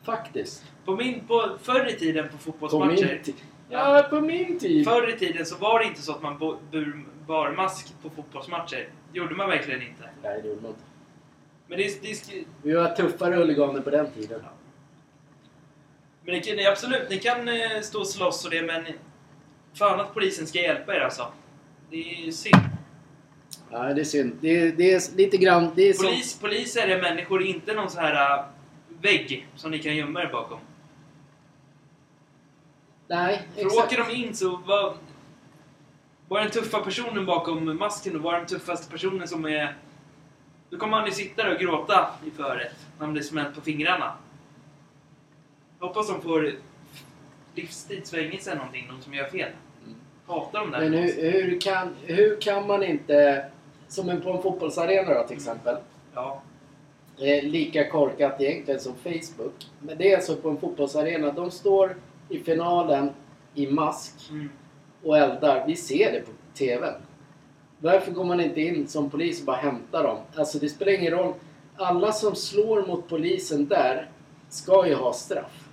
[0.03, 0.64] Faktiskt.
[0.85, 1.27] På min...
[1.27, 3.07] På, förr i tiden på På fotbollsmatcher...
[3.14, 3.35] min tid.
[3.70, 4.85] Ja, på min tid.
[4.85, 8.89] Förr i tiden så var det inte så att man bur, bar mask på fotbollsmatcher.
[9.12, 10.11] Gjorde man verkligen inte.
[10.23, 10.83] Nej, det gjorde man inte.
[11.73, 14.41] Men det, är- det, är- Vi var tuffare huliganer på den tiden.
[16.25, 18.85] men det kan, det är absolut, ni kan eh, stå och slåss och det men...
[19.75, 21.33] Fan att polisen ska hjälpa er alltså.
[21.91, 22.62] Det är synd.
[23.70, 24.39] Nej, det är synd.
[24.41, 25.70] Det är, det är lite grann...
[25.77, 28.45] Det är som, Polis, poliser är människor, inte någon så här äh,
[29.01, 30.59] vägg som ni kan gömma er bakom.
[33.09, 33.87] Nej, För exakt.
[33.87, 34.97] åker de in så var...
[36.29, 39.77] Var den tuffa personen bakom masken och var den tuffaste personen som är...
[40.73, 43.61] Då kommer han ju sitta där och gråta i förrätt när han blir smält på
[43.61, 44.12] fingrarna.
[45.81, 46.53] Jag hoppas de får
[47.55, 49.49] livstidsfängelse eller någonting, de som gör fel.
[49.87, 49.95] Mm.
[50.27, 50.81] Hatar de där.
[50.81, 53.45] Men hur, hur, kan, hur kan man inte...
[53.89, 55.77] Som en- på en fotbollsarena då till exempel.
[56.14, 56.43] Ja.
[57.18, 59.66] Det är lika korkat egentligen som Facebook.
[59.81, 61.33] Men det är alltså på en fotbollsarena.
[61.33, 61.97] De står
[62.29, 63.11] i finalen
[63.55, 64.51] i mask Mm.
[65.03, 65.64] och eldar.
[65.66, 66.95] Vi ser det på TVn.
[67.83, 70.18] Varför går man inte in som polis och bara hämtar dem?
[70.35, 71.35] Alltså det spelar ingen roll.
[71.76, 74.11] Alla som slår mot polisen där
[74.49, 75.68] ska ju ha straff.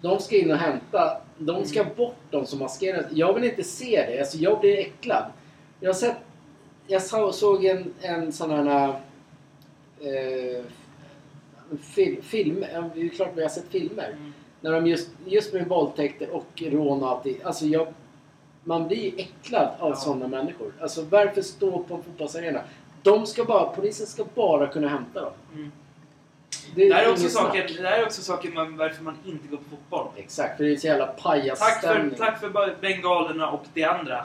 [0.00, 1.20] De ska in och hämta.
[1.38, 4.18] De ska bort de som maskerar Jag vill inte se det.
[4.20, 5.24] Alltså jag blir äcklad.
[5.80, 6.16] Jag har sett...
[6.86, 8.88] Jag så- såg en, en sån här...
[10.00, 10.64] Eh,
[11.80, 12.64] film, film,
[12.94, 14.08] det är klart vi har sett filmer.
[14.08, 14.32] Mm.
[14.60, 17.36] När de just, just med våldtäkter och rån och allting.
[17.44, 17.86] Alltså jag,
[18.64, 19.96] man blir äcklad av Ja.
[19.96, 20.72] sådana människor.
[20.80, 22.60] Alltså varför stå på en fotbollsarena?
[23.02, 25.32] De ska bara, polisen ska bara kunna hämta dem.
[25.54, 25.72] Mm.
[26.74, 27.78] Det Det här är också saker, snack.
[27.82, 30.06] det är också saker man, varför man inte går på fotboll.
[30.16, 32.14] Exakt, för det är så jävla Tack för, pajasstämning.
[32.18, 34.24] tack för bengalerna och det andra.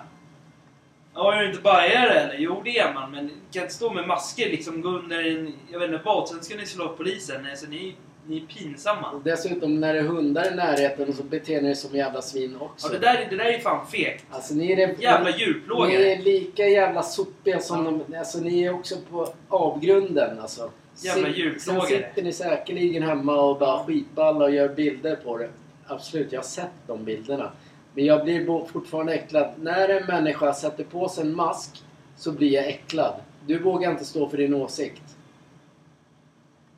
[1.14, 2.36] Ja, är du inte bajare eller?
[2.38, 3.12] Jo, det är man.
[3.12, 6.44] Men kan inte stå med masker liksom, gå under en, jag vet inte vad, sen
[6.44, 7.48] ska ni slå polisen.
[7.50, 7.96] Alltså, ni,
[8.28, 9.12] ni är pinsamma.
[9.12, 12.58] Och dessutom när det är hundar i närheten så beter ni er som jävla svin
[12.60, 12.88] också.
[12.88, 14.26] Ja, det där, det där är fan fegt.
[14.32, 14.96] Alltså ni är det...
[15.00, 16.14] Jävla Ni djurplågare.
[16.14, 18.18] är lika jävla sopiga som de...
[18.18, 20.72] Alltså ni är också på avgrunden alltså.
[20.96, 21.88] Jävla djurplågare.
[21.88, 25.50] Sen sitter ni säkerligen hemma och bara skitballa och gör bilder på det.
[25.88, 27.52] Absolut, jag har sett de bilderna.
[27.94, 29.50] Men jag blir fortfarande äcklad.
[29.62, 31.84] När en människa sätter på sig en mask
[32.18, 33.14] så blir jag äcklad.
[33.46, 35.02] Du vågar inte stå för din åsikt.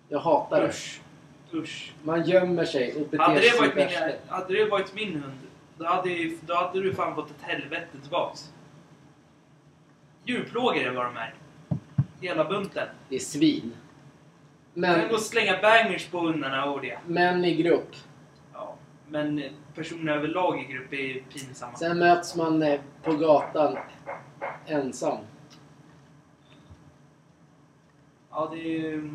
[0.10, 0.74] Jag hatar det.
[1.54, 1.94] Usch.
[2.04, 5.14] Man gömmer sig och beter Hade sig det, som varit min, hade det varit min
[5.14, 5.40] hund,
[5.78, 8.54] då hade, då hade du fan fått ett helvete tillbaks.
[10.26, 11.34] Djurplågare var de här.
[12.22, 12.88] Hela bunten.
[13.10, 13.74] Det är svin.
[14.74, 16.98] Men, gå och slänga bangers på hundarna och det.
[17.08, 17.96] män i grupp.
[18.54, 18.76] Ja,
[19.08, 19.44] men
[19.76, 21.76] personer överlag i grupp är pinsamma.
[21.76, 23.78] Sen möts man eh, på gatan
[24.66, 25.18] ensam.
[28.32, 29.12] Ja, det är ju...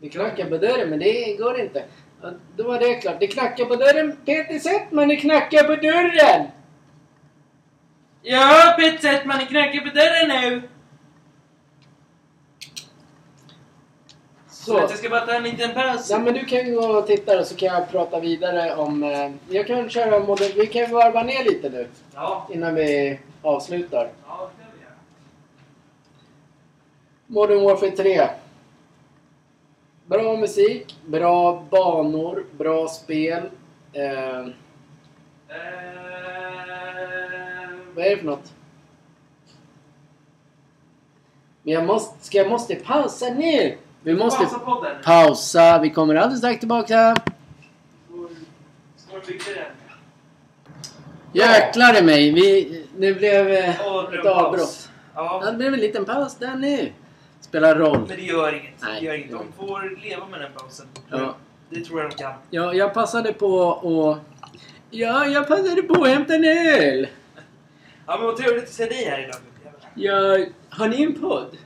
[0.00, 1.84] Det knackar på dörren, men det går inte.
[2.56, 3.20] Då var det klart.
[3.20, 4.16] Det knackar på dörren.
[4.24, 6.46] Peter Settman, det knackar på dörren!
[8.22, 10.62] Ja, Peter Settman, ni knackar på dörren nu!
[14.48, 16.10] Så jag ska bara ta en liten paus.
[16.10, 19.02] Ja men du kan gå och titta och så kan jag prata vidare om...
[19.02, 20.52] Eh, jag kan köra modern...
[20.56, 22.48] Vi kan varva ner lite nu Ja.
[22.52, 24.10] innan vi avslutar.
[24.28, 24.92] Ja, det kan vi göra.
[27.26, 28.28] Modern Warfare 3.
[30.06, 33.42] Bra musik, bra banor, bra spel.
[33.92, 34.46] Eh,
[37.94, 38.52] vad är det för något?
[41.62, 43.76] Men jag måste, ska jag måste pausa nu.
[44.02, 44.96] Vi måste Pausa podden.
[45.04, 45.78] pausa.
[45.82, 47.16] Vi kommer alldeles strax tillbaka.
[51.32, 52.30] Jäklar i mig.
[52.32, 54.90] Vi, det blev eh, ett avbrott.
[55.14, 56.92] Ja, Ja, det blev en liten paus där nu.
[57.56, 57.98] Spelar roll.
[57.98, 58.82] men det gör inget.
[58.82, 59.00] Nej.
[59.00, 59.30] Det gör inget.
[59.30, 60.86] De får leva med den pausen.
[61.10, 61.34] Ja.
[61.70, 62.32] Det tror jag de kan.
[62.50, 64.18] Ja, jag passade på att...
[64.90, 67.06] Ja, jag passade på att hämta en öl.
[68.06, 69.36] Ja, men vad trevligt att se dig här idag.
[69.94, 71.56] Ja, har ni en podd?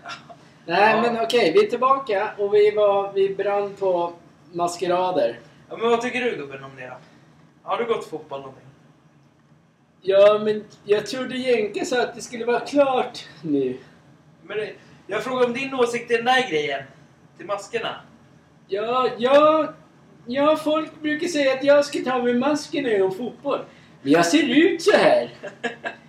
[0.67, 1.03] Nej, Ja.
[1.03, 1.53] men okej.
[1.53, 4.13] vi är tillbaka och vi, var, vi brann på
[4.53, 5.39] maskerader.
[5.69, 6.97] Ja, men vad tycker du gubben om det då?
[7.63, 8.65] Har du gått fotboll någonting?
[10.03, 13.77] Ja, men jag trodde Jenke sa att det skulle vara klart nu.
[14.43, 14.73] Men det,
[15.11, 16.83] jag frågar om din åsikt i den där grejen.
[17.37, 17.97] Till maskerna.
[18.69, 19.73] Ja, ja,
[20.27, 23.61] ja, folk brukar säga att jag ska ta av mig masken när jag går fotboll.
[24.03, 25.31] Men jag ser ut så här.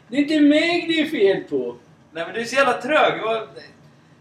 [0.07, 1.75] Det är inte mig det är fel på.
[2.11, 3.21] Nej men du är så jävla trög.
[3.21, 3.47] Vad-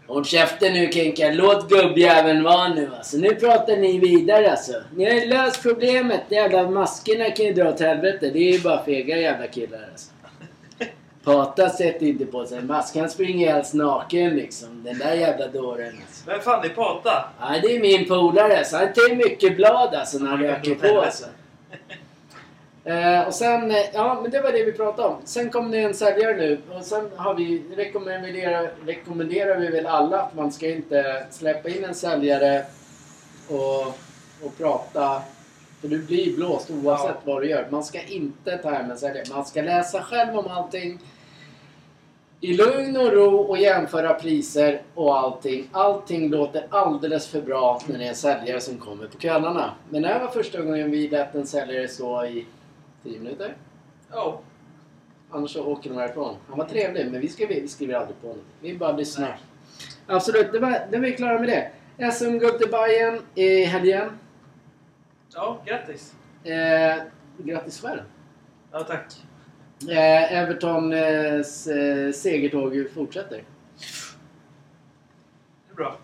[0.07, 3.17] Håll käften nu Kenka, låt gubbjäveln vara nu alltså.
[3.17, 4.73] Nu pratar ni vidare alltså.
[4.95, 6.21] Ni har ju löst problemet.
[6.29, 8.29] De jävla maskerna kan ju dra åt helvete.
[8.33, 10.10] Det är ju bara fega jävla killar alltså.
[11.23, 12.95] Pata sätter inte på sig en mask.
[12.95, 14.83] Han springer alls naken liksom.
[14.83, 16.23] Den där jävla dåren alltså.
[16.29, 17.25] Vem fan är Pata?
[17.39, 18.77] Ja, det är min polare alltså.
[18.77, 21.25] Han tar mycket blad alltså när han röker på alltså.
[22.83, 25.15] Eh, och sen, eh, ja men det var det vi pratade om.
[25.25, 30.21] Sen kom det en säljare nu och sen har vi, rekommenderar, rekommenderar vi väl alla
[30.21, 32.65] att man ska inte släppa in en säljare
[33.49, 33.87] och,
[34.45, 35.21] och prata.
[35.81, 37.21] För du blir blåst oavsett Ja.
[37.33, 37.67] vad du gör.
[37.69, 39.25] Man ska inte ta hem en säljare.
[39.29, 40.99] Man ska läsa själv om allting.
[42.43, 45.69] I lugn och ro och jämföra priser och allting.
[45.71, 49.73] Allting låter alldeles för bra när det är en säljare som kommer på kvällarna.
[49.89, 52.45] Men det här var första gången vi lät en säljare stå i
[53.03, 53.55] 10 minuter.
[54.11, 54.41] Ja.
[55.29, 56.35] Annars så åker de härifrån.
[56.49, 58.37] Han var trevlig, men vi skriver, vi skriver aldrig på något.
[58.59, 59.39] Vi bara lyssnar.
[60.07, 62.11] Absolut, det var, det var vi klara med det.
[62.11, 64.09] SM-guld till Bayern i helgen.
[65.33, 66.13] Ja, grattis.
[66.43, 67.03] Eh,
[67.37, 68.01] grattis själv.
[68.71, 69.05] Ja, tack.
[69.89, 73.43] Eh, Evertons eh, segertåg fortsätter.
[75.67, 75.97] Det är bra.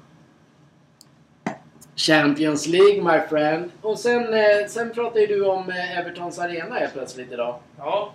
[1.95, 3.71] Champions League my friend.
[3.81, 7.59] Och sen, eh, sen pratar ju du om eh, Evertons arena helt plötsligt idag.
[7.77, 8.13] Ja.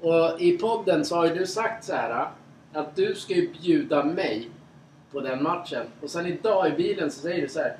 [0.00, 2.28] Och i podden så har ju du sagt så här
[2.72, 4.50] att du ska ju bjuda mig
[5.12, 5.86] på den matchen.
[6.00, 7.76] Och sen idag i bilen så säger du så här.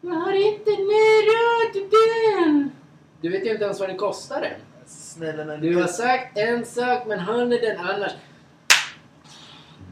[0.00, 2.70] Jag har inte råd den!
[3.20, 4.71] Du vet ju inte ens vad den kostar än.
[5.12, 8.12] Snälla men Du har sagt en sak men han är den annars.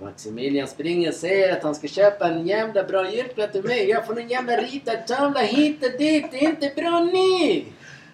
[0.00, 3.88] Maximilian springer och säger att han ska köpa en jävla bra julklapp till mig.
[3.88, 6.26] Jag får en jävla ritad tavla hit och dit.
[6.30, 7.64] Det är inte bra nu!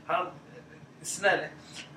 [0.07, 0.27] Han...
[1.03, 1.43] Snälla.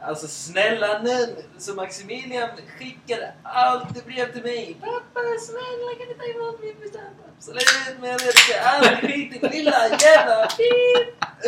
[0.02, 1.36] Alltså snälla nu.
[1.58, 4.78] Så Maximilian skickade alltid brev till mig.
[4.80, 7.16] Pappa snälla kan du ta emot min present?
[7.38, 8.62] Absolut men jag vet inte.
[8.62, 10.48] Alltid skit i lilla jävla.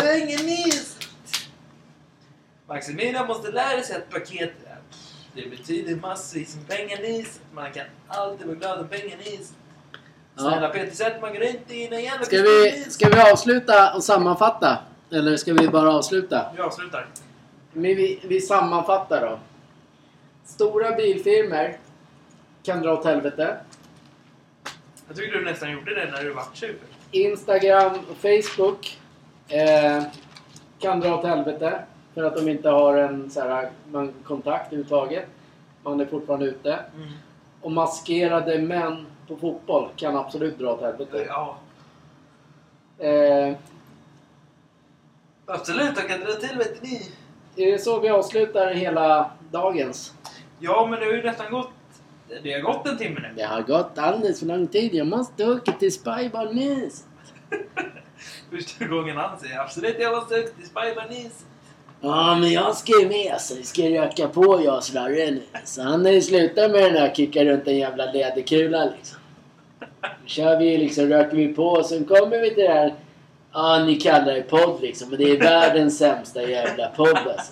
[0.04, 0.98] Ungen nyss.
[2.74, 4.52] Maximilian måste lära sig att paket...
[5.34, 7.40] Det betyder massvis med pengar nyss.
[7.54, 9.54] Man kan alltid vara glad om pengar nyss.
[10.36, 14.78] Snälla Peter Settman, gå inte i en jävla Ska vi, ska vi avsluta och sammanfatta?
[15.12, 16.52] Eller ska vi bara avsluta?
[16.56, 17.08] Vi avslutar.
[17.74, 19.40] Men vi, vi sammanfattar då.
[20.46, 21.78] Stora bilfirmor
[22.64, 23.58] kan dra åt helvete.
[25.08, 26.74] Jag tycker du nästan gjorde det när du var 20.
[27.12, 29.00] Instagram och Facebook
[29.48, 30.04] eh,
[30.80, 31.84] kan dra åt helvete.
[32.14, 35.26] För att de inte har en så här, man, kontakt överhuvudtaget.
[35.84, 36.74] Man är fortfarande ute.
[36.96, 37.10] Mm.
[37.62, 41.26] Och maskerade män på fotboll kan absolut dra åt helvete.
[41.28, 41.58] Ja,
[43.02, 43.56] Eh,
[45.46, 45.92] absolut.
[45.96, 47.12] Jag kan dra till vet ni.
[47.56, 50.14] är det så vi avslutar hela dagens?
[50.60, 51.70] Ja, men det har ju nästan gått...
[52.44, 53.34] Det har gått en timme nu.
[53.36, 54.94] Det har gått alldeles för lång tid.
[54.94, 57.06] Jag måste åka till Spybar News.
[58.52, 61.46] Första gången han säger absolut jag måste upp till Spybarnis.
[62.04, 65.42] Ja, men jag ska ju med så vi ska röka på jag och Slarre nu.
[65.66, 69.18] Så han har ju slutat med den här kicka runt en jävla läderkula liksom.
[70.02, 72.94] Nu kör vi liksom, röker vi på och sen kommer vi till det här.
[73.54, 75.10] Ja, ni kallar det podd liksom.
[75.10, 77.52] Men det är världens sämsta jävla podd alltså.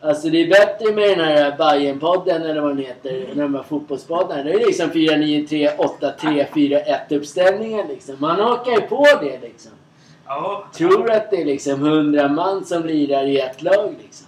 [0.00, 3.26] Alltså det är bättre med den här Bajen-podden eller vad den heter.
[3.34, 4.42] De här fotbollspoddarna.
[4.42, 8.16] Det är liksom 4, 9, 3, 8, 3, 4, 1 uppställningar liksom.
[8.18, 9.72] Man hakar ju på det liksom.
[10.26, 10.64] Ja.
[10.74, 14.26] Tror att det är liksom 100 man som lirar i ett lag liksom.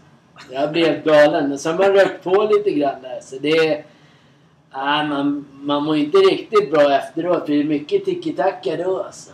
[0.50, 1.52] Jag blev helt galen.
[1.52, 3.20] Och så har man rökt på lite grann där.
[3.22, 3.84] Så det är...
[4.76, 7.46] Nej, man, man mår inte riktigt bra efteråt.
[7.46, 9.30] Det är mycket tiki-taka då alltså.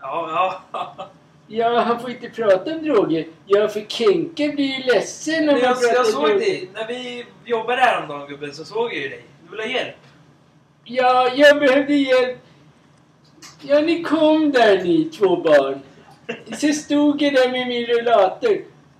[0.00, 1.08] Ja, ja.
[1.46, 3.26] Ja, han får inte prata om droger.
[3.46, 6.38] Ja, för Kenke blir ju ledsen om Jag, man pratar jag såg droger.
[6.38, 6.70] dig.
[6.74, 9.24] När vi jobbade häromdagen gubben så såg jag ju dig.
[9.44, 9.96] Du vill ha hjälp?
[10.84, 12.38] Ja, jag behövde hjälp.
[13.62, 15.80] Ja, ni kom där ni två barn.
[16.60, 18.58] Så stod jag där med min rullator.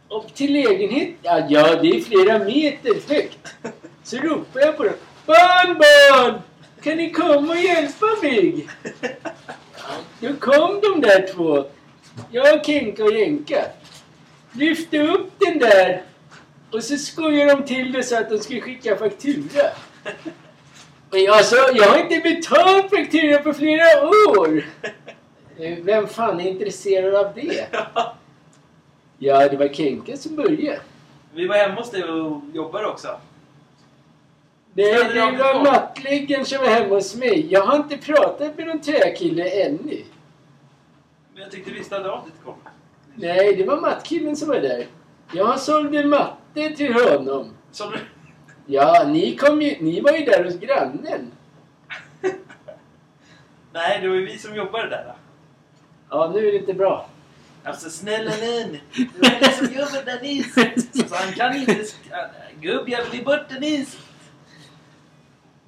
[0.08, 1.14] Och till lägenheten.
[1.22, 3.54] Ja, ja, det är flera meter högt.
[4.02, 4.94] Så ropade jag på dem.
[5.26, 6.40] Barn, barn!
[6.82, 8.66] Kan ni komma och hjälpa mig?
[10.20, 11.64] Då kom de där två.
[12.30, 13.64] Jag, Kenka och Jenka.
[14.52, 16.02] Lyfte upp den där.
[16.70, 19.62] Och så skojade de till det så att de skulle skicka faktura.
[21.14, 24.64] Men alltså, jag har inte betalt faktura på flera år!
[25.82, 27.66] Vem fan är intresserad av det?
[29.18, 30.80] Ja, det var Kenke som började.
[31.34, 33.08] Vi var hemma hos dig och jobbade också.
[34.74, 35.62] Det aldrig var på.
[35.62, 37.46] mattläggaren som var hemma hos mig.
[37.50, 40.02] Jag har inte pratat med någon träkille ännu.
[41.32, 42.54] Men jag tyckte visst hade av ditt kom.
[43.14, 44.86] Nej, det var mattkillen som var där.
[45.32, 47.50] Jag sålde matte till honom.
[47.72, 47.98] Som du...
[48.66, 51.30] Ja, ni, kom ju, ni var ju där hos grannen.
[53.72, 55.04] Nej, det var ju vi som jobbade där.
[55.08, 55.14] Då.
[56.10, 57.08] Ja, nu är det inte bra.
[57.64, 58.78] Alltså snälla nån.
[59.20, 60.54] Det var som jobbade där nyss.
[61.08, 61.72] Så han kan inte...
[61.72, 62.26] sk-
[62.60, 63.98] Gubb, jag blir borta nyss.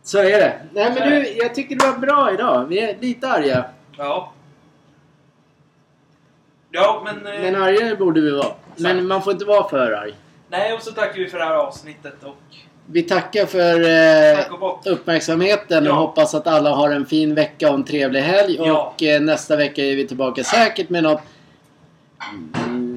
[0.03, 0.61] Så är det.
[0.73, 2.65] Nej, men du, jag tycker det var bra idag.
[2.67, 3.65] Vi är lite arga.
[3.97, 4.33] Ja.
[6.71, 7.27] Ja, men...
[7.35, 8.55] eh, Men argare borde vi vara.
[8.77, 10.15] Men man får inte vara för arg.
[10.49, 12.37] Nej, och så tackar vi för det här avsnittet och...
[12.89, 15.95] Vi tackar för eh, och uppmärksamheten och Ja.
[15.99, 18.57] hoppas att alla har en fin vecka och en trevlig helg.
[18.59, 18.93] Ja.
[18.95, 21.21] Och eh, nästa vecka är vi tillbaka säkert med något...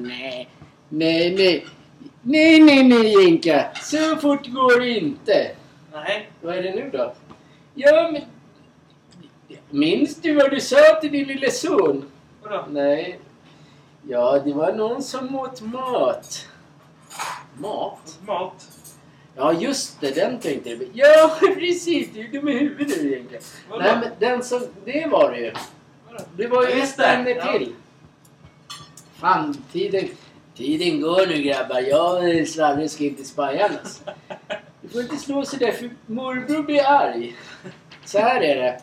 [0.02, 0.48] Nej,
[0.88, 1.66] nej, nej.
[2.22, 3.66] Nej, nej, nej Jinka.
[3.82, 5.50] Så fort går det inte.
[5.92, 6.30] Nej.
[6.40, 7.12] Vad är det nu då?
[7.74, 8.22] Ja, men...
[9.70, 12.04] Minns du vad du sa till din lille son?
[12.42, 12.64] Vadå?
[12.70, 13.18] Nej.
[14.08, 16.46] Ja, det var någon som åt mat.
[17.58, 18.18] Mat?
[18.26, 18.68] Mat?
[19.36, 20.14] Ja, just det.
[20.14, 20.78] Den tänkte jag.
[20.92, 22.08] Ja, precis.
[22.14, 23.42] Du är dum i huvudet egentligen.
[23.68, 23.82] Vadå?
[23.82, 24.62] Nej, men den som...
[24.84, 25.52] Det var det ju.
[26.08, 26.24] Vadå?
[26.36, 27.52] Det var ju ett ämne ja.
[27.52, 27.74] till.
[29.14, 30.08] Fan, tiden,
[30.56, 31.80] tiden går nu grabbar.
[31.80, 34.02] Jag och Slarre ska inte spaja alltså.
[34.80, 37.36] Du får inte slå sig där för morbror blir arg.
[38.04, 38.80] Så här är det.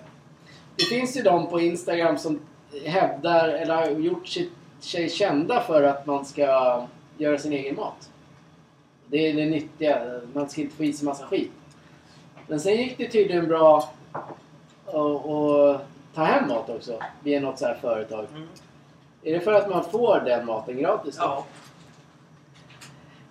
[0.76, 2.40] Det finns ju de på Instagram som
[2.86, 6.88] hävdar, eller har gjort sig, sig kända för att man ska
[7.18, 8.10] göra sin egen mat.
[9.08, 10.22] Det är det nyttiga.
[10.34, 11.52] Man ska inte få i sig massa skit.
[12.48, 13.78] Men sen gick det tydligen bra
[14.86, 14.94] att
[16.16, 18.26] ta hem mat också via något så här företag.
[18.36, 18.48] Mm.
[19.24, 21.16] Är det för att man får den maten gratis?
[21.18, 21.24] då?
[21.24, 21.46] Ja.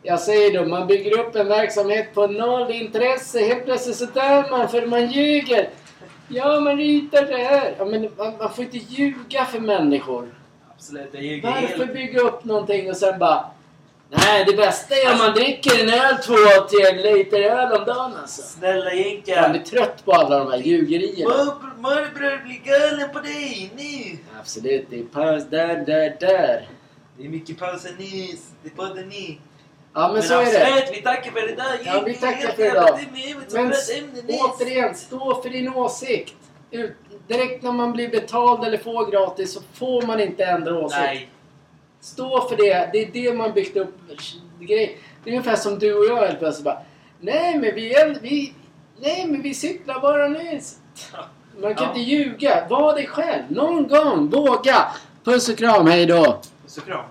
[0.03, 3.41] Jag säger då, man bygger upp en verksamhet på noll intresse.
[3.41, 5.71] Helt plötsligt så dör man för man ljuger.
[6.29, 7.75] Ja, man ritar det här.
[7.79, 10.35] Ja, men man, man får inte ljuga för människor.
[10.75, 11.93] Absolut, jag ljuger Varför helt.
[11.93, 13.51] bygga upp någonting och sen bara...
[14.11, 16.35] Nej, det bästa är om man dricker en öl, två,
[16.71, 18.43] tre liter öl om dagen alltså.
[18.43, 18.91] Snälla
[19.41, 21.35] Man blir trött på alla de här ljugerierna.
[21.77, 24.19] Morbror blir galen på dig nu.
[24.41, 26.69] Absolut, det är paus där, där, där.
[27.19, 28.51] Det är mycket pauser nyss.
[28.63, 29.41] Det är podden ni.
[29.95, 30.67] Ja, men, så är det.
[30.67, 31.67] absolut, vi tackar för idag.
[31.85, 32.99] Ja, vi tackar för idag.
[33.53, 33.73] Men
[34.29, 36.35] återigen, stå för din åsikt.
[36.71, 36.97] Ut,
[37.29, 41.01] direkt när man blir betald eller får gratis så får man inte ändra åsikt.
[41.01, 41.31] Nej.
[42.07, 42.91] Stå för det.
[42.93, 43.95] Det är det man byggt upp
[44.61, 44.99] grej.
[45.25, 46.79] Det är ungefär som du och jag helt plötsligt bara.
[47.21, 48.55] Nej men vi, är- vi,
[49.01, 50.79] nej, men vi cyklar bara nyss.
[51.61, 51.89] Man kan Ja.
[51.89, 52.67] inte ljuga.
[52.71, 53.43] Var dig själv.
[53.49, 54.29] Någon gång.
[54.31, 54.87] Våga.
[55.25, 55.87] Puss och kram.
[55.87, 56.41] Hej då.
[56.65, 57.05] Puss och kram.